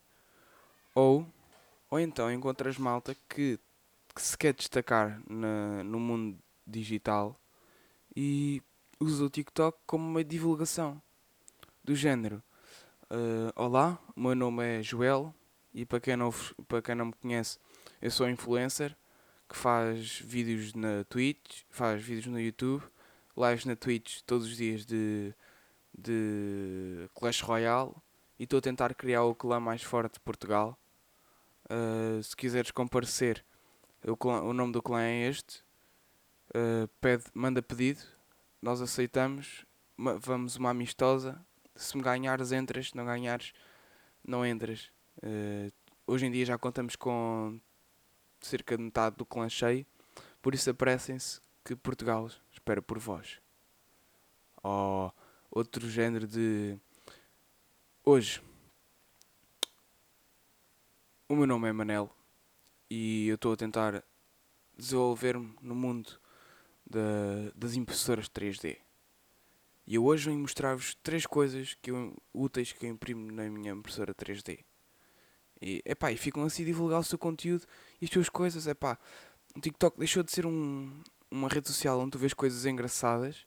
ou, 0.92 1.24
ou 1.88 2.00
então 2.00 2.32
encontras 2.32 2.76
malta 2.76 3.16
que, 3.28 3.60
que 4.12 4.20
se 4.20 4.36
quer 4.36 4.52
destacar 4.52 5.22
na, 5.30 5.84
no 5.84 6.00
mundo 6.00 6.36
digital 6.66 7.40
e 8.16 8.60
usa 8.98 9.24
o 9.24 9.30
TikTok 9.30 9.78
como 9.86 10.04
uma 10.04 10.24
divulgação 10.24 11.00
do 11.84 11.94
género. 11.94 12.42
Uh, 13.04 13.52
olá, 13.54 14.00
o 14.16 14.20
meu 14.20 14.34
nome 14.34 14.80
é 14.80 14.82
Joel 14.82 15.32
e 15.72 15.86
para 15.86 16.00
quem, 16.00 16.16
não, 16.16 16.34
para 16.66 16.82
quem 16.82 16.96
não 16.96 17.06
me 17.06 17.12
conhece, 17.12 17.60
eu 18.02 18.10
sou 18.10 18.28
influencer 18.28 18.96
que 19.48 19.56
faz 19.56 20.18
vídeos 20.18 20.74
na 20.74 21.04
Twitch, 21.04 21.62
faz 21.70 22.02
vídeos 22.02 22.26
no 22.26 22.40
YouTube, 22.40 22.82
lives 23.38 23.64
na 23.64 23.76
Twitch 23.76 24.20
todos 24.26 24.46
os 24.46 24.56
dias 24.56 24.84
de, 24.84 25.32
de 25.96 27.08
Clash 27.14 27.40
Royale 27.40 27.92
e 28.38 28.44
estou 28.44 28.58
a 28.58 28.62
tentar 28.62 28.94
criar 28.94 29.24
o 29.24 29.34
clã 29.34 29.60
mais 29.60 29.82
forte 29.82 30.14
de 30.14 30.20
Portugal. 30.20 30.78
Uh, 31.70 32.22
se 32.22 32.36
quiseres 32.36 32.70
comparecer, 32.70 33.44
o, 34.04 34.16
clã, 34.16 34.40
o 34.42 34.52
nome 34.52 34.72
do 34.72 34.82
clã 34.82 35.02
é 35.02 35.28
este. 35.28 35.62
Uh, 36.50 36.88
pede, 37.00 37.24
manda 37.34 37.62
pedido, 37.62 38.00
nós 38.60 38.80
aceitamos, 38.80 39.66
vamos 40.20 40.56
uma 40.56 40.70
amistosa 40.70 41.38
Se 41.76 41.96
me 41.96 42.02
ganhares, 42.02 42.52
entras. 42.52 42.88
Se 42.88 42.96
não 42.96 43.04
ganhares, 43.04 43.52
não 44.24 44.44
entras. 44.44 44.90
Uh, 45.18 45.72
hoje 46.06 46.26
em 46.26 46.30
dia 46.30 46.46
já 46.46 46.58
contamos 46.58 46.96
com 46.96 47.60
cerca 48.40 48.76
de 48.76 48.82
metade 48.82 49.16
do 49.16 49.26
clã 49.26 49.48
cheio. 49.48 49.86
Por 50.40 50.54
isso 50.54 50.70
aparecem-se 50.70 51.40
que 51.64 51.76
Portugal 51.76 52.30
espera 52.68 52.82
por 52.82 52.98
vós. 52.98 53.40
Ou 54.62 55.12
outro 55.50 55.88
género 55.88 56.26
de. 56.26 56.78
Hoje. 58.04 58.42
O 61.26 61.36
meu 61.36 61.46
nome 61.46 61.68
é 61.68 61.72
Manel 61.72 62.10
e 62.90 63.28
eu 63.28 63.34
estou 63.34 63.52
a 63.52 63.56
tentar 63.56 64.02
desenvolver-me 64.76 65.54
no 65.60 65.74
mundo 65.74 66.18
da, 66.86 67.50
das 67.54 67.74
impressoras 67.74 68.30
3D. 68.30 68.78
E 69.86 69.94
eu 69.94 70.04
hoje 70.04 70.26
venho 70.26 70.40
mostrar-vos 70.40 70.94
três 71.02 71.26
coisas 71.26 71.74
que 71.82 71.90
eu, 71.90 72.16
úteis 72.32 72.72
que 72.72 72.86
eu 72.86 72.90
imprimo 72.90 73.30
na 73.30 73.48
minha 73.50 73.72
impressora 73.72 74.14
3D. 74.14 74.64
E, 75.60 75.82
epá, 75.84 76.10
e 76.12 76.16
ficam 76.16 76.44
assim 76.44 76.62
a 76.62 76.66
divulgar 76.66 77.00
o 77.00 77.04
seu 77.04 77.18
conteúdo 77.18 77.66
e 78.00 78.06
as 78.06 78.10
suas 78.10 78.30
coisas. 78.30 78.66
Epá, 78.66 78.98
o 79.54 79.60
TikTok 79.60 79.98
deixou 79.98 80.22
de 80.22 80.32
ser 80.32 80.46
um, 80.46 81.02
uma 81.30 81.48
rede 81.48 81.68
social 81.68 82.00
onde 82.00 82.12
tu 82.12 82.18
vês 82.18 82.34
coisas 82.34 82.66
engraçadas. 82.66 83.46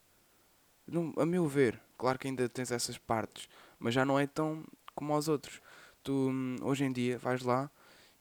Não, 0.88 1.13
a 1.17 1.25
meu 1.25 1.47
ver, 1.47 1.79
claro 1.97 2.19
que 2.19 2.27
ainda 2.27 2.50
tens 2.50 2.71
essas 2.71 2.97
partes, 2.97 3.47
mas 3.79 3.93
já 3.93 4.05
não 4.05 4.19
é 4.19 4.27
tão 4.27 4.63
como 4.95 5.13
aos 5.13 5.27
outros. 5.27 5.61
Tu, 6.03 6.11
hum, 6.13 6.55
hoje 6.61 6.83
em 6.83 6.91
dia, 6.91 7.17
vais 7.17 7.41
lá 7.43 7.69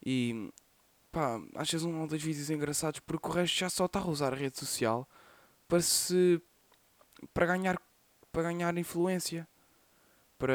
e 0.04 0.50
pá, 1.12 1.40
achas 1.54 1.82
um 1.82 2.00
ou 2.00 2.06
dois 2.06 2.22
vídeos 2.22 2.50
engraçados 2.50 3.00
porque 3.00 3.28
o 3.28 3.30
resto 3.30 3.58
já 3.58 3.68
só 3.70 3.86
está 3.86 4.00
a 4.00 4.08
usar 4.08 4.32
a 4.32 4.36
rede 4.36 4.58
social 4.58 5.08
para 5.68 5.80
se 5.80 6.40
para 7.34 7.46
ganhar 7.46 7.80
para 8.32 8.42
ganhar 8.44 8.76
influência 8.78 9.46
para, 10.38 10.54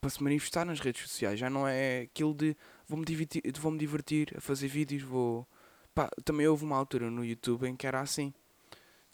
para 0.00 0.10
se 0.10 0.22
manifestar 0.22 0.64
nas 0.64 0.80
redes 0.80 1.02
sociais 1.02 1.38
já 1.38 1.50
não 1.50 1.68
é 1.68 2.02
aquilo 2.02 2.34
de 2.34 2.56
vou-me 2.88 3.04
divertir, 3.04 3.42
vou 3.60 3.72
-me 3.72 3.78
divertir 3.78 4.34
a 4.36 4.40
fazer 4.40 4.68
vídeos 4.68 5.02
vou 5.02 5.46
pá, 5.94 6.10
também 6.24 6.46
houve 6.46 6.64
uma 6.64 6.76
altura 6.76 7.10
no 7.10 7.24
YouTube 7.24 7.66
em 7.66 7.76
que 7.76 7.86
era 7.86 8.00
assim 8.00 8.32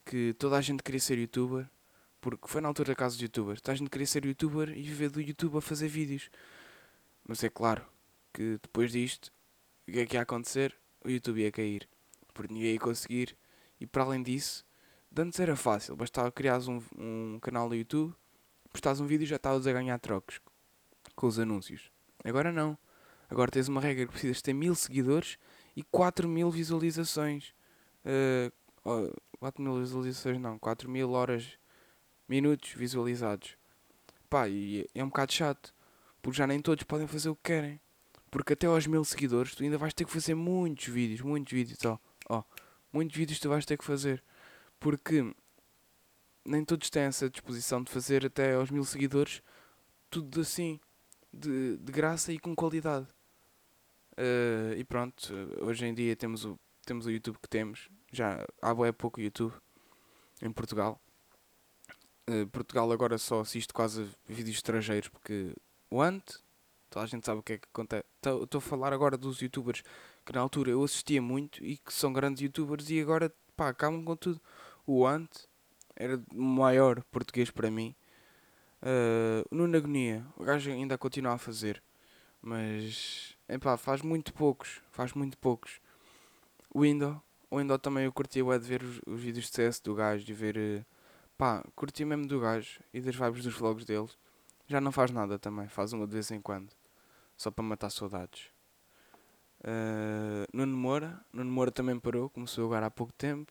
que 0.05 0.35
toda 0.35 0.57
a 0.57 0.61
gente 0.61 0.83
queria 0.83 1.01
ser 1.01 1.19
youtuber 1.19 1.69
porque 2.21 2.49
foi 2.49 2.61
na 2.61 2.69
altura 2.69 2.89
da 2.89 2.97
casa 2.97 3.17
de 3.17 3.25
youtubers 3.25 3.61
toda 3.61 3.73
a 3.73 3.77
gente 3.77 3.91
queria 3.91 4.07
ser 4.07 4.25
youtuber 4.25 4.71
e 4.71 4.83
viver 4.83 5.11
do 5.11 5.21
YouTube 5.21 5.59
a 5.59 5.61
fazer 5.61 5.89
vídeos 5.89 6.31
mas 7.27 7.45
é 7.45 7.49
claro 7.49 7.85
que 8.33 8.59
depois 8.63 8.93
disto 8.93 9.33
o 9.91 9.93
que 9.93 9.99
é 9.99 10.07
que 10.07 10.17
ia 10.17 10.23
acontecer? 10.23 10.77
O 11.05 11.11
YouTube 11.11 11.41
ia 11.41 11.51
cair. 11.51 11.89
Porque 12.33 12.55
ninguém 12.55 12.75
ia 12.75 12.79
conseguir. 12.79 13.37
E 13.81 13.87
para 13.87 14.05
além 14.05 14.23
disso, 14.23 14.65
antes 15.17 15.41
era 15.41 15.57
fácil. 15.57 15.97
Bastava 15.97 16.31
criar 16.31 16.61
um, 16.69 16.81
um 16.97 17.41
canal 17.43 17.69
no 17.69 17.75
YouTube, 17.75 18.15
postares 18.71 19.01
um 19.01 19.07
vídeo 19.07 19.25
e 19.25 19.27
já 19.27 19.35
estavas 19.35 19.67
a 19.67 19.73
ganhar 19.73 19.99
trocos 19.99 20.41
com 21.17 21.27
os 21.27 21.41
anúncios. 21.41 21.91
Agora 22.23 22.53
não. 22.53 22.79
Agora 23.29 23.51
tens 23.51 23.67
uma 23.67 23.81
regra 23.81 24.07
que 24.07 24.13
precisas 24.13 24.41
ter 24.41 24.53
mil 24.53 24.77
seguidores 24.77 25.39
e 25.81 25.83
4 25.91 26.29
mil 26.29 26.51
visualizações. 26.51 27.55
Uh, 28.05 28.53
oh, 28.85 29.11
4 29.39 29.63
mil 29.63 29.81
visualizações 29.81 30.39
não, 30.39 30.59
4 30.59 30.89
mil 30.91 31.11
horas, 31.13 31.59
minutos 32.29 32.73
visualizados. 32.73 33.57
Pá, 34.29 34.49
e 34.49 34.87
é 34.95 35.03
um 35.03 35.09
bocado 35.09 35.33
chato. 35.33 35.75
Porque 36.23 36.37
já 36.37 36.47
nem 36.47 36.61
todos 36.61 36.85
podem 36.85 37.07
fazer 37.07 37.31
o 37.31 37.35
que 37.35 37.45
querem. 37.45 37.81
Porque 38.31 38.53
até 38.53 38.67
aos 38.67 38.87
mil 38.87 39.05
seguidores 39.05 39.55
tu 39.55 39.63
ainda 39.63 39.79
vais 39.79 39.95
ter 39.95 40.05
que 40.05 40.13
fazer 40.13 40.35
muitos 40.35 40.87
vídeos, 40.87 41.21
muitos 41.21 41.53
vídeos, 41.53 41.79
ó 41.85 41.99
muitos 42.93 43.17
vídeos 43.17 43.39
tu 43.39 43.49
vais 43.49 43.65
ter 43.65 43.77
que 43.77 43.85
fazer. 43.85 44.23
Porque 44.79 45.35
nem 46.45 46.65
todos 46.65 46.91
têm 46.91 47.03
essa 47.05 47.29
disposição 47.29 47.83
de 47.83 47.91
fazer 47.91 48.27
até 48.27 48.55
aos 48.55 48.71
mil 48.71 48.85
seguidores 48.85 49.43
tudo 50.09 50.41
assim, 50.41 50.81
de, 51.33 51.77
de 51.77 51.93
graça 51.93 52.33
e 52.33 52.39
com 52.39 52.55
qualidade. 52.55 53.07
Uh, 54.21 54.75
e 54.77 54.85
pronto, 54.85 55.33
hoje 55.63 55.87
em 55.87 55.95
dia 55.95 56.15
temos 56.15 56.45
o, 56.45 56.59
temos 56.85 57.07
o 57.07 57.11
YouTube 57.11 57.39
que 57.41 57.49
temos. 57.49 57.89
Já 58.13 58.45
há 58.61 58.87
é 58.87 58.93
pouco 58.93 59.21
YouTube 59.21 59.55
em 60.43 60.53
Portugal. 60.53 61.01
Uh, 62.29 62.47
Portugal 62.49 62.93
agora 62.93 63.17
só 63.17 63.41
assiste 63.41 63.73
quase 63.73 64.07
vídeos 64.27 64.57
estrangeiros 64.57 65.09
porque 65.09 65.55
o 65.91 66.03
Ant 66.03 66.39
Toda 66.91 67.05
a 67.05 67.09
gente 67.09 67.25
sabe 67.25 67.39
o 67.39 67.43
que 67.43 67.53
é 67.53 67.59
que 67.59 67.69
acontece. 67.73 68.05
Estou 68.17 68.59
a 68.59 68.61
falar 68.61 68.93
agora 68.93 69.17
dos 69.17 69.41
youtubers 69.41 69.83
que 70.27 70.33
na 70.33 70.41
altura 70.41 70.73
eu 70.73 70.83
assistia 70.83 71.23
muito 71.23 71.65
e 71.65 71.79
que 71.79 71.93
são 71.93 72.13
grandes 72.13 72.43
youtubers 72.43 72.91
e 72.91 73.01
agora 73.01 73.33
pá, 73.57 73.69
acabam 73.69 74.05
com 74.05 74.17
tudo. 74.17 74.41
O 74.85 75.07
Ant 75.07 75.31
era 75.95 76.21
o 76.35 76.43
maior 76.43 77.05
português 77.05 77.49
para 77.49 77.71
mim. 77.71 77.95
Uh, 78.83 79.47
Nuno 79.55 79.77
Agonia, 79.77 80.27
o 80.37 80.43
gajo 80.43 80.69
ainda 80.71 80.99
continua 80.99 81.35
a 81.35 81.39
fazer, 81.39 81.81
mas 82.43 83.37
epá, 83.55 83.77
faz 83.77 84.03
muito 84.03 84.33
poucos. 84.33 84.81
Faz 84.91 85.13
muito 85.13 85.37
poucos. 85.39 85.81
O 86.73 86.85
Indo, 86.85 87.21
o 87.51 87.61
Indo 87.61 87.79
também 87.79 88.05
eu 88.05 88.13
curti 88.13 88.41
é 88.41 88.59
de 88.59 88.67
ver 88.67 88.83
os, 88.83 89.01
os, 89.07 89.21
vídeos 89.21 89.47
de 89.47 89.57
CS 89.57 89.81
do 89.81 89.95
gajo, 89.95 90.25
de 90.25 90.33
ver. 90.33 90.57
Uh, 90.57 90.85
pá, 91.37 91.65
curti 91.75 92.05
mesmo 92.05 92.27
do 92.27 92.41
gajo 92.41 92.81
e 92.93 93.01
das 93.01 93.15
vibes 93.15 93.45
dos 93.45 93.55
vlogs 93.55 93.85
dele. 93.85 94.09
Já 94.67 94.81
não 94.81 94.93
faz 94.93 95.11
nada 95.11 95.39
também, 95.39 95.69
faz 95.69 95.93
uma 95.93 96.07
de 96.07 96.13
vez 96.13 96.31
em 96.31 96.41
quando 96.41 96.71
só 97.41 97.51
para 97.51 97.65
matar 97.65 97.89
saudades. 97.89 98.49
Uh, 99.61 100.45
Nuno 100.53 100.77
Moura, 100.77 101.25
Nuno 101.33 101.51
Moura 101.51 101.71
também 101.71 101.99
parou, 101.99 102.29
começou 102.29 102.67
agora 102.67 102.87
há 102.87 102.91
pouco 102.91 103.15
tempo. 103.15 103.51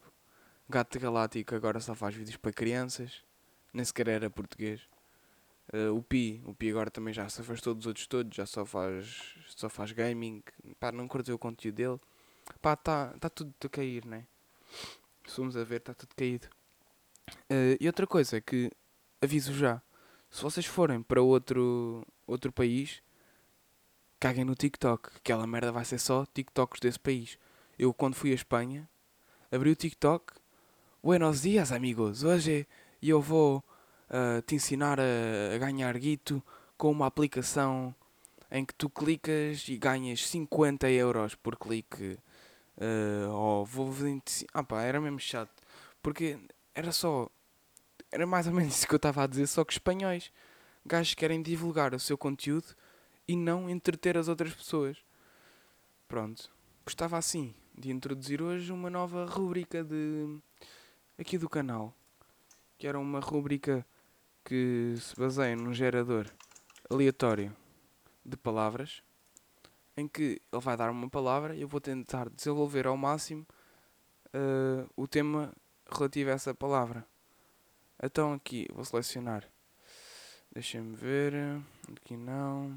Gato 0.70 1.00
Galáctico 1.00 1.56
agora 1.56 1.79
só 1.79 1.96
faz 1.96 2.13
vídeos 2.13 2.38
para 2.38 2.53
crianças, 2.53 3.24
nem 3.74 3.84
sequer 3.84 4.08
era 4.08 4.29
português. 4.29 4.88
Uh, 5.71 5.95
o 5.95 6.01
Pi, 6.01 6.41
o 6.45 6.53
Pi 6.53 6.71
agora 6.71 6.89
também 6.89 7.13
já 7.13 7.29
se 7.29 7.41
afastou 7.41 7.75
dos 7.75 7.85
outros 7.85 8.07
todos, 8.07 8.35
já 8.35 8.45
só 8.45 8.65
faz, 8.65 9.35
só 9.47 9.69
faz 9.69 9.91
gaming. 9.91 10.43
Pá, 10.79 10.91
não 10.91 11.07
curteu 11.07 11.35
o 11.35 11.39
conteúdo 11.39 11.75
dele. 11.75 11.99
Pá, 12.61 12.73
está 12.73 13.13
tá 13.19 13.29
tudo 13.29 13.53
a 13.63 13.69
cair, 13.69 14.05
né? 14.05 14.25
Se 15.27 15.35
formos 15.35 15.55
a 15.55 15.63
ver, 15.63 15.77
está 15.77 15.93
tudo 15.93 16.09
caído. 16.15 16.47
Uh, 17.51 17.77
e 17.79 17.85
outra 17.85 18.07
coisa 18.07 18.38
é 18.38 18.41
que, 18.41 18.71
aviso 19.21 19.53
já, 19.53 19.79
se 20.31 20.41
vocês 20.41 20.65
forem 20.65 21.03
para 21.03 21.21
outro, 21.21 22.03
outro 22.25 22.51
país, 22.51 23.03
caguem 24.19 24.43
no 24.43 24.55
TikTok. 24.55 25.09
Aquela 25.17 25.45
merda 25.45 25.71
vai 25.71 25.85
ser 25.85 25.99
só 25.99 26.25
TikToks 26.25 26.79
desse 26.79 26.99
país. 26.99 27.38
Eu, 27.77 27.93
quando 27.93 28.15
fui 28.15 28.31
à 28.31 28.35
Espanha, 28.35 28.89
abri 29.51 29.69
o 29.69 29.75
TikTok. 29.75 30.33
Buenos 31.03 31.43
dias, 31.43 31.71
amigos. 31.71 32.23
Hoje 32.23 32.67
eu 33.01 33.21
vou 33.21 33.63
uh, 34.10 34.42
te 34.42 34.56
ensinar 34.56 35.00
a, 35.00 35.56
a 35.56 35.58
ganhar 35.58 35.98
guito 35.98 36.44
com 36.78 36.92
uma 36.92 37.06
aplicação 37.06 37.94
em 38.51 38.66
que 38.66 38.74
tu 38.74 38.89
clicas 38.89 39.68
e 39.68 39.78
ganhas 39.78 40.28
50 40.28 40.89
euros 40.89 41.36
por 41.36 41.56
clique. 41.58 42.18
Uh, 42.78 43.30
oh, 43.32 43.66
vou 43.66 43.94
ah 44.54 44.63
pá, 44.63 44.82
era 44.82 45.00
mesmo 45.00 45.20
chato. 45.20 45.51
Porque 46.01 46.39
era 46.74 46.92
só. 46.92 47.30
Era 48.12 48.25
mais 48.25 48.48
ou 48.48 48.54
menos 48.54 48.74
isso 48.78 48.88
que 48.88 48.94
eu 48.94 48.98
estava 48.98 49.24
a 49.24 49.28
dizer, 49.28 49.48
só 49.48 49.63
que 49.63 49.74
espanhóis. 49.74 50.32
Gajos 50.86 51.13
querem 51.13 51.42
divulgar 51.42 51.94
o 51.94 52.00
seu 52.00 52.18
conteúdo 52.18 52.75
e 53.28 53.36
não 53.36 53.70
entreter 53.70 54.18
as 54.18 54.28
outras 54.28 54.54
pessoas. 54.54 54.98
Pronto. 56.08 56.50
Gostava 56.86 57.18
assim 57.18 57.54
de 57.78 57.92
introduzir 57.92 58.42
hoje 58.42 58.72
uma 58.72 58.89
nova 58.89 59.25
rúbrica 59.25 59.84
de 59.84 60.39
aqui 61.18 61.38
do 61.38 61.48
canal, 61.48 61.94
que 62.78 62.88
era 62.88 62.98
uma 62.98 63.20
rúbrica 63.20 63.86
que 64.50 64.96
se 64.98 65.15
baseia 65.15 65.56
num 65.56 65.72
gerador 65.72 66.25
aleatório 66.89 67.56
de 68.25 68.36
palavras, 68.36 69.03
em 69.96 70.08
que 70.08 70.41
ele 70.51 70.62
vai 70.62 70.75
dar 70.75 70.89
uma 70.89 71.08
palavra 71.08 71.56
e 71.56 71.62
eu 71.62 71.68
vou 71.68 71.79
tentar 71.79 72.27
desenvolver 72.32 72.88
ao 72.88 72.98
máximo 72.98 73.46
uh, 74.34 74.89
o 74.96 75.08
tema 75.08 75.53
relativo 75.88 76.32
a 76.32 76.34
essa 76.34 76.51
palavra. 76.51 77.06
Então 78.01 78.34
aqui 78.34 78.68
vou 78.74 78.84
selecionar. 78.84 79.48
Deixa-me 80.51 80.96
ver. 80.96 81.62
Aqui 81.96 82.18
não. 82.18 82.75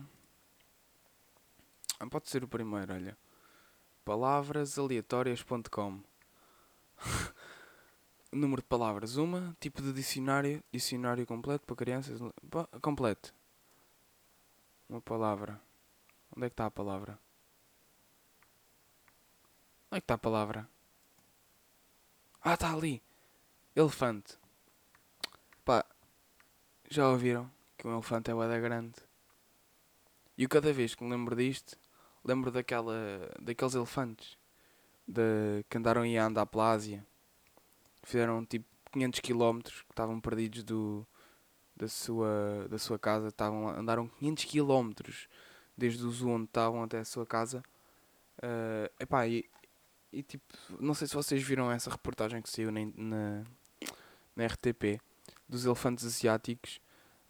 Ah, 1.99 2.07
pode 2.07 2.29
ser 2.29 2.45
o 2.45 2.49
primeiro, 2.49 2.93
olha. 2.93 3.17
Palavrasaleatórias.com 4.05 6.01
Número 8.33 8.63
de 8.63 8.69
palavras, 8.69 9.17
uma. 9.17 9.55
Tipo 9.61 9.83
de 9.83 9.93
dicionário, 9.93 10.63
dicionário 10.73 11.27
completo 11.27 11.67
para 11.67 11.77
crianças. 11.77 12.19
Completo. 12.81 13.35
Uma 14.89 15.01
palavra. 15.01 15.61
Onde 16.35 16.47
é 16.47 16.49
que 16.49 16.55
está 16.55 16.67
a 16.67 16.71
palavra? 16.71 17.19
Onde 19.91 19.99
é 19.99 20.01
que 20.01 20.05
está 20.05 20.15
a 20.15 20.19
palavra? 20.19 20.69
Ah, 22.41 22.55
está 22.55 22.73
ali. 22.73 23.03
Elefante. 23.77 24.39
Pá, 25.65 25.85
já 26.91 27.09
ouviram 27.09 27.51
que 27.77 27.87
um 27.87 27.93
elefante 27.93 28.31
é 28.31 28.35
da 28.35 28.59
grande? 28.59 28.95
E 30.37 30.45
eu 30.45 30.49
cada 30.49 30.73
vez 30.73 30.95
que 30.95 31.05
me 31.05 31.11
lembro 31.11 31.37
disto, 31.37 31.79
lembro 32.25 32.51
daquela, 32.51 32.95
daqueles 33.41 33.75
elefantes 33.75 34.37
de, 35.07 35.65
que 35.69 35.79
andaram 35.79 36.05
em 36.05 36.19
andar 36.19 36.47
pela 36.47 36.73
Ásia. 36.73 37.07
Fizeram 38.03 38.45
tipo 38.45 38.67
500 38.93 39.21
km 39.21 39.61
que 39.63 39.91
estavam 39.91 40.21
perdidos 40.21 40.63
do, 40.65 41.07
da 41.77 41.89
sua, 41.89 42.67
da 42.69 42.79
sua 42.79 42.99
casa, 42.99 43.29
estavam 43.29 43.69
andaram 43.69 44.09
500 44.09 44.45
km 44.45 44.91
desde 45.77 46.05
o 46.05 46.11
zoo 46.11 46.31
onde 46.31 46.45
estavam 46.45 46.83
até 46.83 46.99
a 46.99 47.05
sua 47.05 47.27
casa. 47.27 47.63
Uh, 48.39 48.91
epá, 49.01 49.27
e, 49.27 49.49
e 50.13 50.23
tipo, 50.23 50.45
não 50.79 50.95
sei 50.95 51.07
se 51.07 51.15
vocês 51.15 51.43
viram 51.43 51.71
essa 51.71 51.91
reportagem 51.91 52.43
que 52.43 52.51
saiu 52.51 52.71
na, 52.71 52.81
na, 52.97 53.45
na 54.37 54.47
RTP 54.47 55.01
dos 55.49 55.65
elefantes 55.65 56.05
asiáticos, 56.05 56.81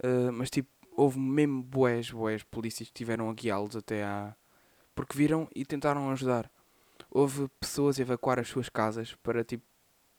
uh, 0.03 0.33
mas 0.33 0.51
tipo, 0.51 0.71
houve 0.97 1.19
mesmo 1.19 1.63
boés, 1.63 2.11
boés 2.11 2.43
polícias 2.43 2.89
que 2.89 2.95
tiveram 2.95 3.31
a 3.31 3.35
guiá-los 3.35 3.77
até 3.77 4.05
à. 4.05 4.35
porque 4.95 5.17
viram 5.17 5.49
e 5.55 5.65
tentaram 5.65 6.11
ajudar. 6.11 6.51
Houve 7.11 7.49
pessoas 7.61 7.99
a 7.99 8.03
evacuar 8.03 8.39
as 8.39 8.49
suas 8.49 8.69
casas 8.69 9.15
para 9.23 9.45
tipo, 9.45 9.65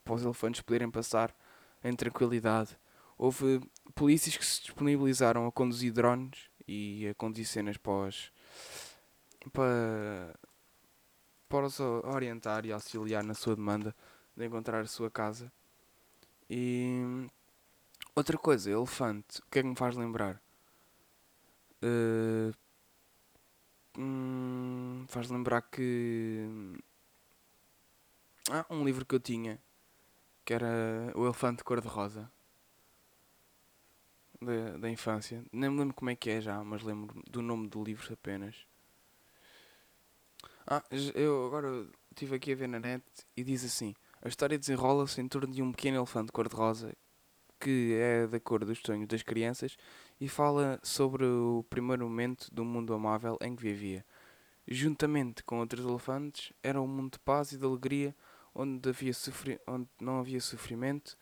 para 0.03 0.15
os 0.15 0.24
elefantes 0.24 0.62
poderem 0.62 0.89
passar 0.89 1.36
em 1.83 1.95
tranquilidade. 1.95 2.77
Houve 3.17 3.62
polícias 3.95 4.38
que 4.38 4.45
se 4.45 4.62
disponibilizaram 4.62 5.45
a 5.45 5.51
conduzir 5.51 5.93
drones 5.93 6.50
e 6.67 7.07
a 7.07 7.13
conduzir 7.13 7.45
cenas 7.45 7.77
para 7.77 8.13
para, 9.51 10.39
para 11.50 11.65
os 11.65 11.79
orientar 11.79 12.65
e 12.65 12.72
auxiliar 12.72 13.24
na 13.24 13.33
sua 13.33 13.55
demanda 13.55 13.95
de 14.36 14.45
encontrar 14.45 14.81
a 14.81 14.88
sua 14.88 15.12
casa. 15.12 15.51
E 16.50 17.27
outra 18.15 18.38
coisa, 18.38 18.72
elefante, 18.72 19.39
o 19.39 19.43
que 19.51 19.60
é 19.60 19.62
que 19.62 19.67
me 19.67 19.75
faz 19.75 19.95
lembrar? 19.95 20.41
Uh, 21.83 22.53
hum, 23.98 25.05
faz 25.07 25.29
lembrar 25.29 25.62
que 25.62 26.48
ah, 28.50 28.65
um 28.69 28.83
livro 28.83 29.05
que 29.05 29.15
eu 29.15 29.19
tinha 29.19 29.60
que 30.45 30.53
era 30.53 31.12
O 31.15 31.25
Elefante 31.25 31.63
Cor-de-Rosa 31.63 32.31
da, 34.41 34.77
da 34.77 34.89
infância. 34.89 35.43
Nem 35.51 35.69
me 35.69 35.79
lembro 35.79 35.93
como 35.93 36.09
é 36.09 36.15
que 36.15 36.29
é 36.29 36.41
já, 36.41 36.63
mas 36.63 36.83
lembro 36.83 37.21
do 37.29 37.41
nome 37.41 37.67
do 37.67 37.83
livro 37.83 38.12
apenas. 38.13 38.55
Ah, 40.67 40.83
eu 41.15 41.45
agora 41.45 41.88
estive 42.12 42.35
aqui 42.35 42.53
a 42.53 42.55
ver 42.55 42.67
na 42.67 42.79
net 42.79 43.03
e 43.35 43.43
diz 43.43 43.63
assim: 43.65 43.93
A 44.21 44.27
história 44.27 44.57
desenrola-se 44.57 45.19
em 45.21 45.27
torno 45.27 45.53
de 45.53 45.62
um 45.62 45.71
pequeno 45.71 45.97
elefante 45.97 46.31
cor-de-rosa 46.31 46.95
que 47.59 47.93
é 47.93 48.27
da 48.27 48.41
cor 48.41 48.65
dos 48.65 48.79
sonhos 48.85 49.07
das 49.07 49.23
crianças 49.23 49.77
e 50.19 50.27
fala 50.27 50.79
sobre 50.83 51.23
o 51.25 51.65
primeiro 51.69 52.03
momento 52.03 52.53
do 52.53 52.65
mundo 52.65 52.93
amável 52.93 53.38
em 53.41 53.55
que 53.55 53.63
vivia. 53.63 54.05
Juntamente 54.67 55.43
com 55.43 55.59
outros 55.59 55.85
elefantes, 55.85 56.51
era 56.62 56.81
um 56.81 56.88
mundo 56.88 57.13
de 57.13 57.19
paz 57.19 57.53
e 57.53 57.57
de 57.57 57.65
alegria 57.65 58.13
onde, 58.53 58.89
havia 58.89 59.13
sofri 59.13 59.60
onde 59.67 59.88
não 60.00 60.19
havia 60.19 60.39
sofrimento, 60.39 61.17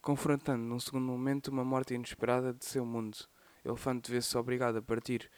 confrontando 0.00 0.64
num 0.64 0.78
segundo 0.78 1.06
momento 1.06 1.48
uma 1.48 1.64
morte 1.64 1.94
inesperada 1.94 2.52
de 2.52 2.64
seu 2.64 2.84
mundo. 2.84 3.18
Elefante 3.64 4.10
vê-se 4.10 4.36
obrigado 4.36 4.76
a 4.76 4.82
partir 4.82 5.30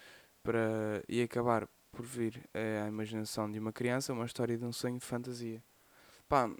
para 0.42 1.02
e 1.08 1.22
acabar 1.22 1.68
por 1.92 2.04
vir 2.04 2.48
à 2.54 2.88
imaginação 2.88 3.50
de 3.50 3.58
uma 3.58 3.72
criança 3.72 4.12
uma 4.12 4.26
história 4.26 4.58
de 4.58 4.64
um 4.64 4.72
sonho 4.72 4.98
de 4.98 5.04
fantasia. 5.04 5.62
Pá, 6.28 6.50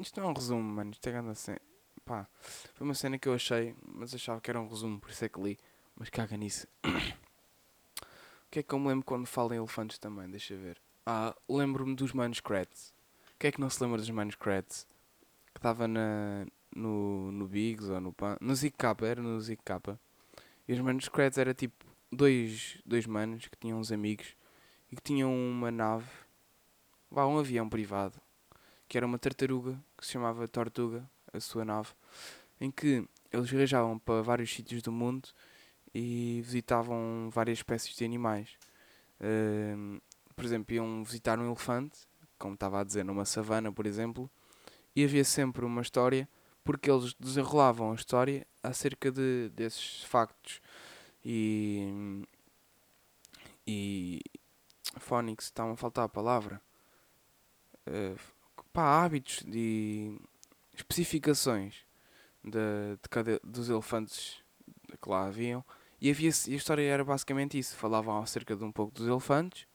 isto 0.00 0.20
não 0.20 0.28
é 0.28 0.30
um 0.30 0.34
resumo, 0.34 0.62
mano. 0.62 0.90
Isto 0.90 1.08
é 1.08 1.12
grande 1.12 1.38
cena. 1.38 1.60
Pá, 2.04 2.28
foi 2.74 2.86
uma 2.86 2.94
cena 2.94 3.18
que 3.18 3.28
eu 3.28 3.34
achei, 3.34 3.74
mas 3.86 4.14
achava 4.14 4.40
que 4.40 4.50
era 4.50 4.60
um 4.60 4.68
resumo, 4.68 5.00
por 5.00 5.10
isso 5.10 5.24
é 5.24 5.28
que 5.28 5.40
li. 5.40 5.58
Mas 5.96 6.10
caga 6.10 6.36
nisso. 6.36 6.66
o 6.84 8.50
que 8.50 8.58
é 8.58 8.62
que 8.62 8.74
eu 8.74 8.78
me 8.78 8.88
lembro 8.88 9.04
quando 9.04 9.26
falo 9.26 9.54
em 9.54 9.56
elefantes 9.56 9.98
também? 9.98 10.28
Deixa 10.28 10.56
ver. 10.56 10.80
Ah, 11.06 11.34
lembro-me 11.48 11.94
dos 11.94 12.12
Manos. 12.12 12.40
Quem 13.38 13.48
é 13.48 13.52
que 13.52 13.60
não 13.60 13.68
se 13.70 13.82
lembra 13.82 13.98
dos 13.98 14.34
Kratz? 14.36 14.86
Que 15.52 15.58
estava 15.58 15.86
na, 15.86 16.46
no, 16.74 17.30
no 17.32 17.46
Biggs 17.46 17.90
ou 17.90 18.00
no 18.00 18.12
Pan. 18.12 18.36
No 18.40 18.54
Kappa, 18.76 19.06
era 19.06 19.22
no 19.22 19.40
Kappa. 19.64 19.98
E 20.66 20.72
os 20.72 21.08
Kratz 21.08 21.38
era 21.38 21.52
tipo 21.52 21.84
dois, 22.10 22.78
dois 22.84 23.06
manos 23.06 23.46
que 23.48 23.58
tinham 23.58 23.78
uns 23.78 23.92
amigos 23.92 24.34
e 24.90 24.96
que 24.96 25.02
tinham 25.02 25.34
uma 25.34 25.70
nave, 25.70 26.08
vá, 27.10 27.26
um 27.26 27.38
avião 27.38 27.68
privado, 27.68 28.20
que 28.88 28.96
era 28.96 29.06
uma 29.06 29.18
tartaruga 29.18 29.78
que 29.96 30.06
se 30.06 30.12
chamava 30.12 30.46
Tortuga, 30.48 31.08
a 31.32 31.40
sua 31.40 31.64
nave, 31.64 31.90
em 32.60 32.70
que 32.70 33.06
eles 33.32 33.50
viajavam 33.50 33.98
para 33.98 34.22
vários 34.22 34.54
sítios 34.54 34.80
do 34.82 34.92
mundo 34.92 35.28
e 35.92 36.40
visitavam 36.44 37.28
várias 37.32 37.58
espécies 37.58 37.96
de 37.96 38.04
animais. 38.04 38.56
Uh, 39.20 40.00
por 40.34 40.44
exemplo, 40.44 40.74
iam 40.74 41.04
visitar 41.04 41.38
um 41.38 41.46
elefante, 41.46 42.06
como 42.44 42.52
estava 42.52 42.78
a 42.78 42.84
dizer, 42.84 43.06
numa 43.06 43.24
savana, 43.24 43.72
por 43.72 43.86
exemplo, 43.86 44.30
e 44.94 45.02
havia 45.02 45.24
sempre 45.24 45.64
uma 45.64 45.80
história, 45.80 46.28
porque 46.62 46.90
eles 46.90 47.14
desenrolavam 47.14 47.90
a 47.90 47.94
história 47.94 48.46
acerca 48.62 49.10
de, 49.10 49.48
desses 49.54 50.04
factos 50.04 50.60
e. 51.24 52.22
e. 53.66 54.20
Phonics, 54.98 55.46
está-me 55.46 55.72
a 55.72 55.76
faltar 55.76 56.04
a 56.04 56.08
palavra. 56.08 56.60
Uh, 57.86 58.14
pá, 58.74 59.02
hábitos 59.02 59.42
e 59.46 60.20
especificações 60.76 61.86
de, 62.44 62.98
de 63.02 63.08
cada, 63.08 63.40
dos 63.42 63.70
elefantes 63.70 64.42
que 65.00 65.08
lá 65.08 65.28
haviam. 65.28 65.64
E, 65.98 66.10
havia, 66.10 66.30
e 66.46 66.52
a 66.52 66.56
história 66.56 66.82
era 66.82 67.02
basicamente 67.02 67.58
isso. 67.58 67.74
Falavam 67.74 68.18
acerca 68.18 68.54
de 68.54 68.62
um 68.62 68.70
pouco 68.70 68.92
dos 68.92 69.08
elefantes. 69.08 69.66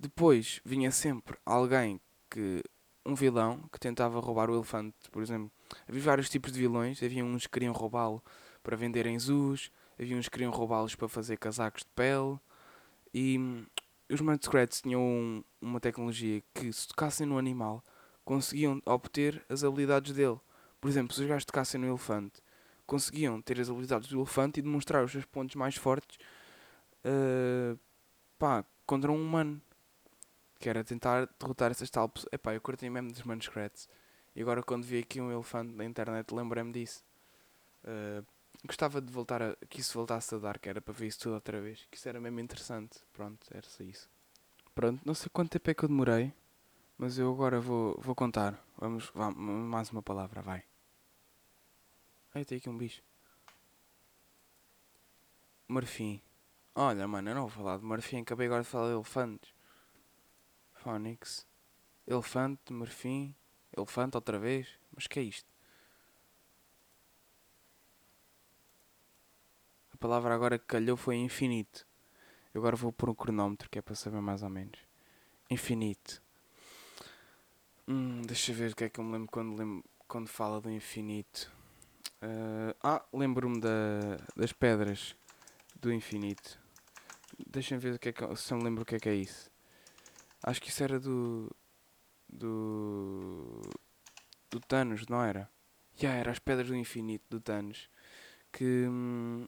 Depois 0.00 0.62
vinha 0.64 0.90
sempre 0.90 1.36
alguém 1.44 2.00
que. 2.30 2.62
um 3.04 3.14
vilão 3.14 3.68
que 3.70 3.78
tentava 3.78 4.18
roubar 4.18 4.48
o 4.48 4.54
elefante, 4.54 4.96
por 5.12 5.22
exemplo. 5.22 5.52
Havia 5.86 6.00
vários 6.00 6.30
tipos 6.30 6.52
de 6.52 6.58
vilões. 6.58 7.02
Havia 7.02 7.22
uns 7.22 7.46
que 7.46 7.52
queriam 7.52 7.74
roubá-lo 7.74 8.24
para 8.62 8.78
vender 8.78 9.04
em 9.04 9.18
zoos. 9.18 9.70
Havia 10.00 10.16
uns 10.16 10.24
que 10.24 10.30
queriam 10.30 10.50
roubá-los 10.50 10.94
para 10.94 11.06
fazer 11.06 11.36
casacos 11.36 11.82
de 11.82 11.90
pele. 11.94 12.38
E 13.12 13.38
hum, 13.38 13.66
os 14.10 14.22
Mudskrats 14.22 14.80
tinham 14.80 15.02
um, 15.02 15.44
uma 15.60 15.78
tecnologia 15.78 16.42
que, 16.54 16.72
se 16.72 16.88
tocassem 16.88 17.26
no 17.26 17.36
animal, 17.36 17.84
conseguiam 18.24 18.80
obter 18.86 19.44
as 19.50 19.62
habilidades 19.64 20.14
dele. 20.14 20.40
Por 20.80 20.88
exemplo, 20.88 21.14
se 21.14 21.20
os 21.20 21.28
gajos 21.28 21.44
tocassem 21.44 21.78
no 21.78 21.88
elefante, 21.88 22.40
conseguiam 22.86 23.42
ter 23.42 23.60
as 23.60 23.68
habilidades 23.68 24.08
do 24.08 24.18
elefante 24.18 24.60
e 24.60 24.62
demonstrar 24.62 25.04
os 25.04 25.12
seus 25.12 25.26
pontos 25.26 25.56
mais 25.56 25.76
fortes 25.76 26.16
uh, 27.04 27.78
pá, 28.38 28.64
contra 28.86 29.12
um 29.12 29.22
humano. 29.22 29.60
Que 30.60 30.68
era 30.68 30.84
tentar 30.84 31.28
derrotar 31.40 31.72
essas 31.72 31.90
tal 31.90 32.08
pessoas. 32.08 32.32
Epá, 32.32 32.54
eu 32.54 32.60
curti 32.60 32.88
mesmo 32.88 33.10
dos 33.10 33.22
Mudskrats. 33.22 33.88
E 34.36 34.42
agora 34.42 34.62
quando 34.62 34.84
vi 34.84 34.98
aqui 34.98 35.20
um 35.20 35.32
elefante 35.32 35.74
na 35.74 35.84
internet 35.84 36.32
lembrei-me 36.32 36.70
disso. 36.72 37.02
Uh, 37.82 38.24
gostava 38.64 39.00
de 39.00 39.12
voltar 39.12 39.42
a. 39.42 39.56
que 39.68 39.80
isso 39.80 39.94
voltasse 39.94 40.34
a 40.34 40.38
dar, 40.38 40.58
que 40.58 40.68
era 40.68 40.80
para 40.80 40.94
ver 40.94 41.06
isso 41.06 41.20
tudo 41.20 41.34
outra 41.34 41.60
vez. 41.60 41.86
Que 41.90 41.96
isso 41.96 42.08
era 42.08 42.20
mesmo 42.20 42.38
interessante. 42.40 43.00
Pronto, 43.12 43.46
era 43.50 43.66
só 43.66 43.82
isso. 43.82 44.08
Pronto, 44.74 45.00
não 45.04 45.14
sei 45.14 45.28
quanto 45.32 45.50
tempo 45.50 45.70
é 45.70 45.74
que 45.74 45.84
eu 45.84 45.88
demorei, 45.88 46.32
mas 46.96 47.18
eu 47.18 47.32
agora 47.32 47.60
vou, 47.60 47.98
vou 48.00 48.14
contar. 48.14 48.62
Vamos, 48.76 49.10
vamos, 49.14 49.36
mais 49.36 49.90
uma 49.90 50.02
palavra, 50.02 50.42
vai. 50.42 50.62
Ai, 52.34 52.44
tem 52.44 52.58
aqui 52.58 52.68
um 52.68 52.76
bicho. 52.76 53.02
Marfim. 55.66 56.22
Olha, 56.74 57.06
mano, 57.06 57.30
eu 57.30 57.34
não 57.34 57.42
vou 57.42 57.50
falar 57.50 57.78
de 57.78 57.84
marfim, 57.84 58.20
acabei 58.20 58.46
agora 58.46 58.62
de 58.62 58.68
falar 58.68 58.88
de 58.88 58.94
elefantes. 58.94 59.52
Phonics. 60.82 61.46
Elefante, 62.06 62.72
marfim. 62.72 63.34
Elefante 63.76 64.16
outra 64.16 64.38
vez. 64.38 64.68
Mas 64.94 65.06
que 65.06 65.20
é 65.20 65.22
isto? 65.22 65.50
palavra 70.00 70.34
agora 70.34 70.58
que 70.58 70.64
calhou 70.64 70.96
foi 70.96 71.16
infinito. 71.16 71.86
Eu 72.54 72.62
agora 72.62 72.74
vou 72.74 72.90
pôr 72.90 73.10
um 73.10 73.14
cronómetro 73.14 73.68
que 73.68 73.78
é 73.78 73.82
para 73.82 73.94
saber 73.94 74.20
mais 74.20 74.42
ou 74.42 74.48
menos. 74.48 74.80
Infinito. 75.50 76.22
Hum, 77.86 78.22
deixa 78.22 78.52
ver 78.52 78.72
o 78.72 78.74
que 78.76 78.84
é 78.84 78.88
que 78.88 78.98
eu 78.98 79.04
me 79.04 79.12
lembro 79.12 79.28
quando, 79.30 79.56
lembro, 79.56 79.84
quando 80.08 80.28
fala 80.28 80.60
do 80.60 80.70
infinito. 80.70 81.52
Uh, 82.22 82.74
ah, 82.82 83.04
lembro-me 83.12 83.60
da, 83.60 84.16
das 84.34 84.52
pedras 84.52 85.14
do 85.78 85.92
infinito. 85.92 86.58
Deixa-me 87.46 87.80
ver 87.80 87.94
o 87.94 87.98
que 87.98 88.08
é 88.08 88.12
que, 88.12 88.36
se 88.36 88.52
eu 88.52 88.58
me 88.58 88.64
lembro 88.64 88.82
o 88.82 88.86
que 88.86 88.96
é 88.96 88.98
que 88.98 89.08
é 89.08 89.14
isso. 89.14 89.49
Acho 90.42 90.60
que 90.60 90.68
isso 90.70 90.82
era 90.82 90.98
do. 90.98 91.50
do. 92.28 93.60
do 94.50 94.60
Thanos, 94.60 95.06
não 95.08 95.22
era? 95.22 95.50
Já 95.94 96.08
yeah, 96.08 96.20
era 96.20 96.30
as 96.30 96.38
pedras 96.38 96.68
do 96.68 96.76
infinito 96.76 97.24
do 97.28 97.40
Thanos. 97.40 97.88
Que. 98.52 98.86
Hum, 98.88 99.46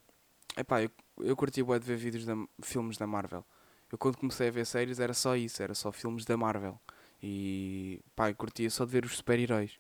Epá, 0.57 0.83
eu, 0.83 0.90
eu 1.20 1.35
curti 1.35 1.62
bué 1.62 1.78
de 1.78 1.87
ver 1.87 1.96
vídeos 1.96 2.26
de 2.26 2.33
filmes 2.62 2.98
da 2.98 3.07
Marvel. 3.07 3.44
Eu 3.90 3.98
quando 3.98 4.18
comecei 4.18 4.48
a 4.48 4.50
ver 4.50 4.66
séries 4.66 5.00
era 5.00 5.14
só 5.14 5.37
isso, 5.37 5.62
era 5.62 5.74
só 5.74 5.90
filmes 5.92 6.24
da 6.24 6.37
Marvel. 6.37 6.78
E 7.22 8.00
pá, 8.14 8.31
eu 8.31 8.35
curtia 8.35 8.68
só 8.70 8.85
de 8.85 8.92
ver 8.92 9.05
os 9.05 9.16
super-heróis. 9.16 9.78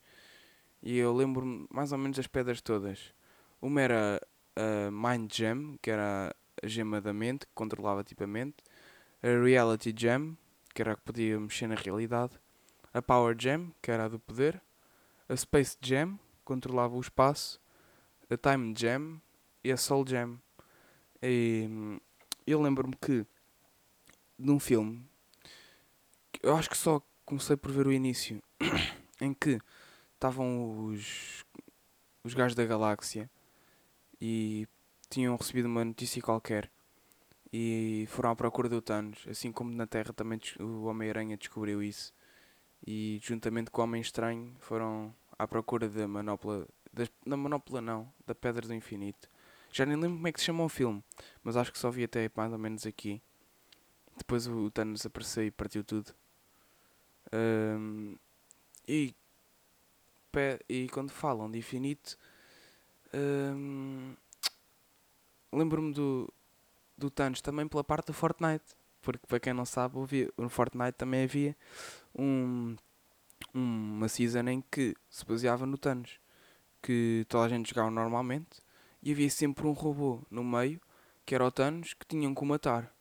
E 0.82 0.98
eu 0.98 1.14
lembro-me 1.14 1.66
mais 1.70 1.92
ou 1.92 1.98
menos 1.98 2.16
das 2.16 2.26
pedras 2.26 2.60
todas. 2.60 3.14
Uma 3.60 3.80
era 3.82 4.20
a 4.56 4.90
Mind 4.90 5.32
Gem, 5.32 5.78
que 5.82 5.90
era 5.90 6.34
a 6.62 6.66
gema 6.66 7.00
da 7.00 7.12
mente, 7.12 7.46
que 7.46 7.52
controlava 7.54 8.02
tipo 8.02 8.24
a 8.24 8.26
mente. 8.26 8.56
A 9.22 9.28
Reality 9.42 9.94
Gem, 9.96 10.36
que 10.72 10.82
era 10.82 10.92
a 10.92 10.96
que 10.96 11.02
podia 11.02 11.38
mexer 11.38 11.66
na 11.66 11.74
realidade. 11.74 12.38
A 12.92 13.00
Power 13.00 13.36
Gem, 13.38 13.74
que 13.80 13.90
era 13.90 14.04
a 14.04 14.08
do 14.08 14.18
poder. 14.18 14.60
A 15.28 15.36
Space 15.36 15.76
Gem, 15.80 16.18
controlava 16.44 16.96
o 16.96 17.00
espaço. 17.00 17.60
A 18.30 18.36
Time 18.36 18.74
Gem, 18.76 19.20
e 19.64 19.70
a 19.70 19.76
Soul 19.76 20.06
Jam. 20.06 20.38
E, 21.22 21.68
eu 22.46 22.60
lembro-me 22.60 22.94
que 22.96 23.26
num 24.38 24.58
filme, 24.58 25.06
eu 26.42 26.56
acho 26.56 26.68
que 26.68 26.76
só 26.76 27.00
comecei 27.24 27.56
por 27.56 27.70
ver 27.70 27.86
o 27.86 27.92
início, 27.92 28.42
em 29.20 29.32
que 29.32 29.60
estavam 30.14 30.86
os, 30.86 31.44
os 32.24 32.34
gajos 32.34 32.56
da 32.56 32.64
galáxia 32.64 33.30
e 34.20 34.66
tinham 35.08 35.36
recebido 35.36 35.66
uma 35.66 35.84
notícia 35.84 36.20
qualquer 36.20 36.70
e 37.52 38.06
foram 38.08 38.30
à 38.30 38.36
procura 38.36 38.68
do 38.68 38.80
Thanos, 38.80 39.24
assim 39.28 39.52
como 39.52 39.72
na 39.72 39.86
Terra 39.86 40.12
também 40.12 40.40
o 40.58 40.84
Homem-Aranha 40.84 41.36
descobriu 41.36 41.82
isso 41.82 42.14
e 42.86 43.20
juntamente 43.22 43.70
com 43.70 43.80
o 43.80 43.84
Homem 43.84 44.00
Estranho 44.00 44.54
foram 44.58 45.14
à 45.38 45.46
procura 45.46 45.88
da 45.88 46.06
manopla, 46.08 46.66
da, 46.92 47.04
da 47.26 47.36
manopla 47.36 47.80
não, 47.80 48.12
da 48.26 48.34
Pedra 48.34 48.66
do 48.66 48.74
Infinito. 48.74 49.28
Já 49.72 49.86
nem 49.86 49.96
lembro 49.96 50.16
como 50.16 50.28
é 50.28 50.32
que 50.32 50.40
se 50.40 50.46
chama 50.46 50.64
o 50.64 50.68
filme, 50.68 51.02
mas 51.42 51.56
acho 51.56 51.72
que 51.72 51.78
só 51.78 51.90
vi 51.90 52.04
até 52.04 52.30
mais 52.34 52.52
ou 52.52 52.58
menos 52.58 52.86
aqui. 52.86 53.22
Depois 54.16 54.46
o 54.46 54.70
Thanos 54.70 55.06
apareceu 55.06 55.46
e 55.46 55.50
partiu 55.50 55.82
tudo. 55.82 56.12
Um, 57.32 58.16
e, 58.86 59.14
e 60.68 60.88
quando 60.90 61.10
falam 61.10 61.50
de 61.50 61.58
infinito, 61.58 62.18
um, 63.14 64.14
lembro-me 65.50 65.94
do, 65.94 66.32
do 67.02 67.10
Thanos 67.10 67.40
também 67.40 67.68
pela 67.68 67.84
parte 67.84 68.06
do 68.06 68.12
Fortnite. 68.12 68.64
Porque 69.00 69.26
para 69.26 69.40
quem 69.40 69.52
não 69.52 69.64
sabe, 69.64 69.96
no 70.38 70.48
Fortnite 70.48 70.92
também 70.92 71.24
havia 71.24 71.56
um, 72.14 72.76
uma 73.52 74.08
season 74.08 74.48
em 74.48 74.64
que 74.70 74.94
se 75.10 75.24
baseava 75.26 75.66
no 75.66 75.76
Thanos. 75.76 76.20
Que 76.80 77.24
toda 77.28 77.46
a 77.46 77.48
gente 77.48 77.68
jogava 77.68 77.90
normalmente 77.90 78.60
e 79.02 79.12
havia 79.12 79.30
sempre 79.30 79.66
um 79.66 79.72
robô 79.72 80.22
no 80.30 80.44
meio 80.44 80.80
que 81.24 81.34
era 81.34 81.44
o 81.44 81.50
Thanos 81.50 81.94
que 81.94 82.06
tinham 82.06 82.34
que 82.34 82.44
matar. 82.44 82.94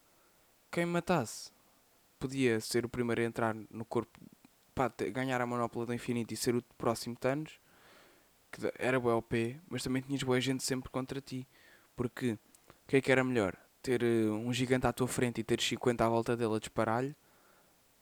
Quem 0.71 0.85
matasse 0.85 1.51
podia 2.19 2.59
ser 2.59 2.85
o 2.85 2.89
primeiro 2.89 3.21
a 3.21 3.25
entrar 3.25 3.55
no 3.69 3.83
corpo 3.83 4.19
para 4.73 4.93
ganhar 5.11 5.41
a 5.41 5.45
manopla 5.45 5.85
do 5.85 5.93
infinito 5.93 6.33
e 6.33 6.37
ser 6.37 6.55
o 6.55 6.63
próximo 6.77 7.15
Thanos, 7.15 7.59
que 8.51 8.61
era 8.77 8.99
o 8.99 9.17
OP, 9.17 9.59
mas 9.69 9.83
também 9.83 10.01
tinhas 10.01 10.23
boa 10.23 10.39
gente 10.39 10.63
sempre 10.63 10.89
contra 10.89 11.19
ti. 11.19 11.47
Porque 11.95 12.33
o 12.33 12.87
que 12.87 12.97
é 12.97 13.01
que 13.01 13.11
era 13.11 13.23
melhor? 13.23 13.57
Ter 13.81 14.03
eh, 14.03 14.29
um 14.29 14.53
gigante 14.53 14.87
à 14.87 14.93
tua 14.93 15.07
frente 15.07 15.41
e 15.41 15.43
ter 15.43 15.59
50 15.59 16.05
à 16.05 16.09
volta 16.09 16.37
dele 16.37 16.55
a 16.55 16.59
disparar-lhe, 16.59 17.15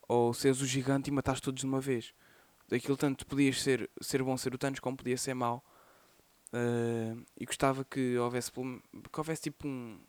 ou 0.08 0.34
seres 0.34 0.62
o 0.62 0.66
gigante 0.66 1.10
e 1.10 1.14
matares 1.14 1.42
todos 1.42 1.62
de 1.62 1.66
uma 1.66 1.80
vez. 1.80 2.14
Daquilo 2.68 2.98
tanto 2.98 3.26
podias 3.26 3.62
ser, 3.62 3.90
ser 4.02 4.22
bom 4.24 4.38
ser 4.38 4.54
o 4.54 4.58
Thanos 4.58 4.80
como 4.80 4.98
podia 4.98 5.18
ser 5.18 5.34
mau. 5.34 5.64
Uh, 6.54 7.24
e 7.40 7.46
gostava 7.46 7.86
que 7.86 8.18
houvesse, 8.18 8.52
que 8.52 9.20
houvesse 9.20 9.44
tipo 9.44 9.68
um. 9.68 10.00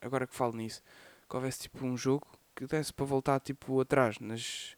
Agora 0.00 0.26
que 0.26 0.34
falo 0.34 0.54
nisso, 0.54 0.82
que 1.28 1.36
houvesse 1.36 1.60
tipo 1.60 1.84
um 1.84 1.96
jogo 1.96 2.26
que 2.54 2.66
desse 2.66 2.92
para 2.92 3.06
voltar 3.06 3.40
tipo 3.40 3.80
atrás. 3.80 4.18
Nas, 4.18 4.76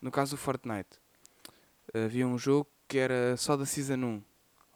no 0.00 0.10
caso 0.10 0.32
do 0.32 0.38
Fortnite, 0.38 0.98
havia 1.92 2.26
um 2.26 2.38
jogo 2.38 2.66
que 2.88 2.98
era 2.98 3.36
só 3.36 3.56
da 3.56 3.66
Season 3.66 3.94
1 3.96 4.22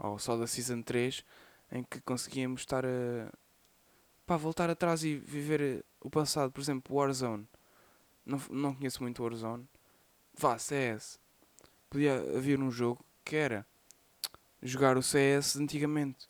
ou 0.01 0.19
só 0.19 0.37
da 0.37 0.47
Season 0.47 0.83
3 0.83 1.25
em 1.73 1.83
que 1.83 2.01
conseguíamos 2.01 2.61
estar 2.61 2.85
a 2.85 3.33
pá, 4.27 4.37
voltar 4.37 4.71
atrás 4.71 5.05
e 5.05 5.17
viver 5.17 5.85
o 6.01 6.11
passado. 6.11 6.53
Por 6.53 6.61
exemplo, 6.61 6.97
Warzone. 6.97 7.49
Não, 8.25 8.41
não 8.51 8.75
conheço 8.75 9.03
muito 9.03 9.23
Warzone. 9.23 9.69
Vá, 10.37 10.59
CS. 10.59 11.21
Podia 11.91 12.17
haver 12.37 12.61
um 12.61 12.71
jogo 12.71 13.05
que 13.25 13.37
era 13.37 13.67
jogar 14.63 14.97
o 14.97 15.03
CS 15.03 15.57
antigamente. 15.57 16.29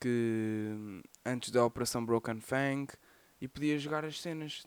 Que 0.00 1.02
antes 1.24 1.50
da 1.50 1.64
Operação 1.64 2.04
Broken 2.04 2.40
Fang 2.40 2.88
e 3.40 3.48
podia 3.48 3.78
jogar 3.78 4.04
as 4.04 4.20
cenas 4.20 4.66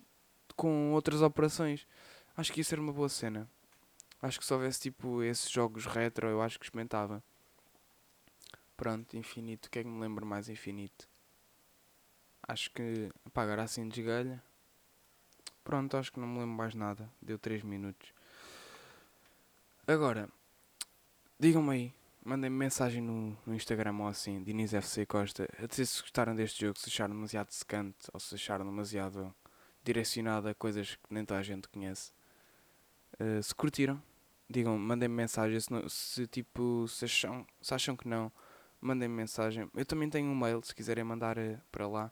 com 0.56 0.94
outras 0.94 1.22
operações. 1.22 1.88
Acho 2.36 2.52
que 2.52 2.62
isso 2.62 2.74
era 2.74 2.82
uma 2.82 2.94
boa 2.94 3.10
cena. 3.10 3.50
Acho 4.22 4.40
que 4.40 4.46
se 4.46 4.54
houvesse 4.54 4.80
tipo 4.80 5.24
esses 5.24 5.50
jogos 5.50 5.86
retro, 5.86 6.28
eu 6.28 6.42
acho 6.42 6.60
que 6.60 6.66
experimentava. 6.66 7.24
Pronto, 8.78 9.18
infinito. 9.18 9.68
O 9.68 9.70
que 9.70 9.80
é 9.80 9.84
que 9.84 9.90
me 9.90 10.00
lembra 10.00 10.26
mais 10.26 10.50
infinito? 10.50 11.11
Acho 12.48 12.72
que. 12.72 13.12
Agora 13.34 13.64
assim 13.64 13.88
de 13.88 14.02
galha. 14.04 14.42
Pronto, 15.64 15.96
acho 15.98 16.12
que 16.12 16.20
não 16.20 16.28
me 16.28 16.40
lembro 16.40 16.56
mais 16.56 16.74
nada. 16.74 17.10
Deu 17.22 17.38
3 17.38 17.64
minutos. 17.64 18.14
Agora, 19.88 20.30
digam-me 21.40 21.72
aí. 21.72 21.94
Mandem-me 22.24 22.56
mensagem 22.56 23.02
no, 23.02 23.36
no 23.46 23.56
Instagram 23.56 23.98
ou 23.98 24.08
assim, 24.08 24.44
Diniz 24.44 24.76
FC 24.76 25.08
Costa, 25.08 25.50
a 25.58 25.66
dizer 25.66 25.88
se 25.88 26.02
gostaram 26.02 26.36
deste 26.36 26.62
jogo, 26.62 26.78
se 26.78 26.88
acharam 26.88 27.16
demasiado 27.16 27.50
secante 27.52 27.98
ou 28.14 28.20
se 28.20 28.36
acharam 28.36 28.64
demasiado 28.64 29.34
direcionado 29.84 30.48
a 30.48 30.54
coisas 30.54 30.96
que 30.96 31.12
nem 31.14 31.26
toda 31.26 31.40
a 31.40 31.44
gente 31.44 31.68
conhece. 31.68 32.12
Uh, 33.20 33.42
se 33.42 33.54
curtiram, 33.56 34.02
digam, 34.48 34.78
mandem-me 34.78 35.16
mensagem. 35.16 35.60
Se, 35.60 35.70
se, 35.90 36.28
tipo, 36.28 36.88
se 36.88 37.06
acham, 37.06 37.46
se 37.60 37.74
acham 37.74 37.96
que 37.96 38.08
não, 38.08 38.32
mandem-me 38.80 39.16
mensagem. 39.16 39.70
Eu 39.74 39.86
também 39.86 40.08
tenho 40.08 40.30
um 40.30 40.36
mail, 40.36 40.62
se 40.64 40.76
quiserem 40.76 41.04
mandar 41.04 41.40
uh, 41.40 41.60
para 41.72 41.88
lá, 41.88 42.12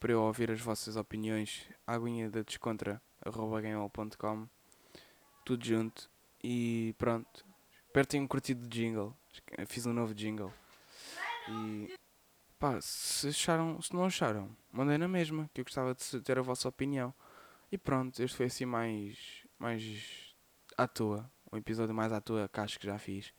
para 0.00 0.12
eu 0.12 0.22
ouvir 0.22 0.50
as 0.50 0.60
vossas 0.60 0.96
opiniões. 0.96 1.68
Aguinha 1.86 2.30
da 2.30 2.42
descontra, 2.42 3.00
arroba 3.24 3.60
tudo 5.44 5.64
junto. 5.64 6.10
E 6.42 6.94
pronto, 6.98 7.44
espero 7.86 8.06
que 8.06 8.10
tenham 8.10 8.26
curtido 8.26 8.64
o 8.64 8.68
jingle. 8.68 9.16
Fiz 9.66 9.86
um 9.86 9.92
novo 9.92 10.14
jingle. 10.14 10.52
E 11.48 11.94
pá, 12.58 12.80
se 12.80 13.28
acharam, 13.28 13.80
se 13.80 13.94
não 13.94 14.04
acharam, 14.04 14.54
mandem 14.72 14.98
na 14.98 15.08
mesma, 15.08 15.48
que 15.52 15.60
eu 15.60 15.64
gostava 15.64 15.94
de 15.94 16.20
ter 16.20 16.38
a 16.38 16.42
vossa 16.42 16.68
opinião. 16.68 17.14
E 17.70 17.78
pronto, 17.78 18.22
este 18.22 18.36
foi 18.36 18.46
assim 18.46 18.64
mais, 18.64 19.44
mais 19.58 20.34
à 20.76 20.86
toa. 20.86 21.30
Um 21.52 21.56
episódio 21.56 21.94
mais 21.94 22.12
à 22.12 22.20
toa 22.20 22.48
que 22.48 22.60
acho 22.60 22.78
que 22.78 22.86
já 22.86 22.98
fiz. 22.98 23.32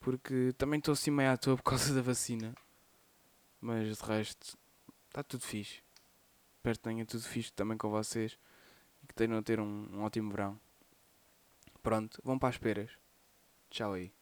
Porque 0.00 0.52
também 0.58 0.78
estou 0.78 0.92
assim 0.92 1.10
meio 1.10 1.30
à 1.30 1.36
toa 1.36 1.56
por 1.56 1.62
causa 1.62 1.94
da 1.94 2.02
vacina. 2.02 2.54
Mas 3.60 3.96
de 3.96 4.04
resto, 4.04 4.58
está 5.14 5.22
tudo 5.22 5.44
fixe. 5.44 5.80
Espero 6.56 6.76
que 6.76 6.82
tenha 6.82 7.06
tudo 7.06 7.22
fixe 7.22 7.52
também 7.52 7.78
com 7.78 7.88
vocês. 7.88 8.36
E 9.02 9.06
que 9.06 9.14
tenham 9.14 9.38
a 9.38 9.42
ter 9.42 9.60
um, 9.60 9.88
um 9.92 10.02
ótimo 10.02 10.30
verão. 10.30 10.58
Pronto, 11.82 12.20
vão 12.24 12.38
para 12.38 12.48
as 12.48 12.58
peras. 12.58 12.90
Tchau 13.70 13.92
aí. 13.92 14.12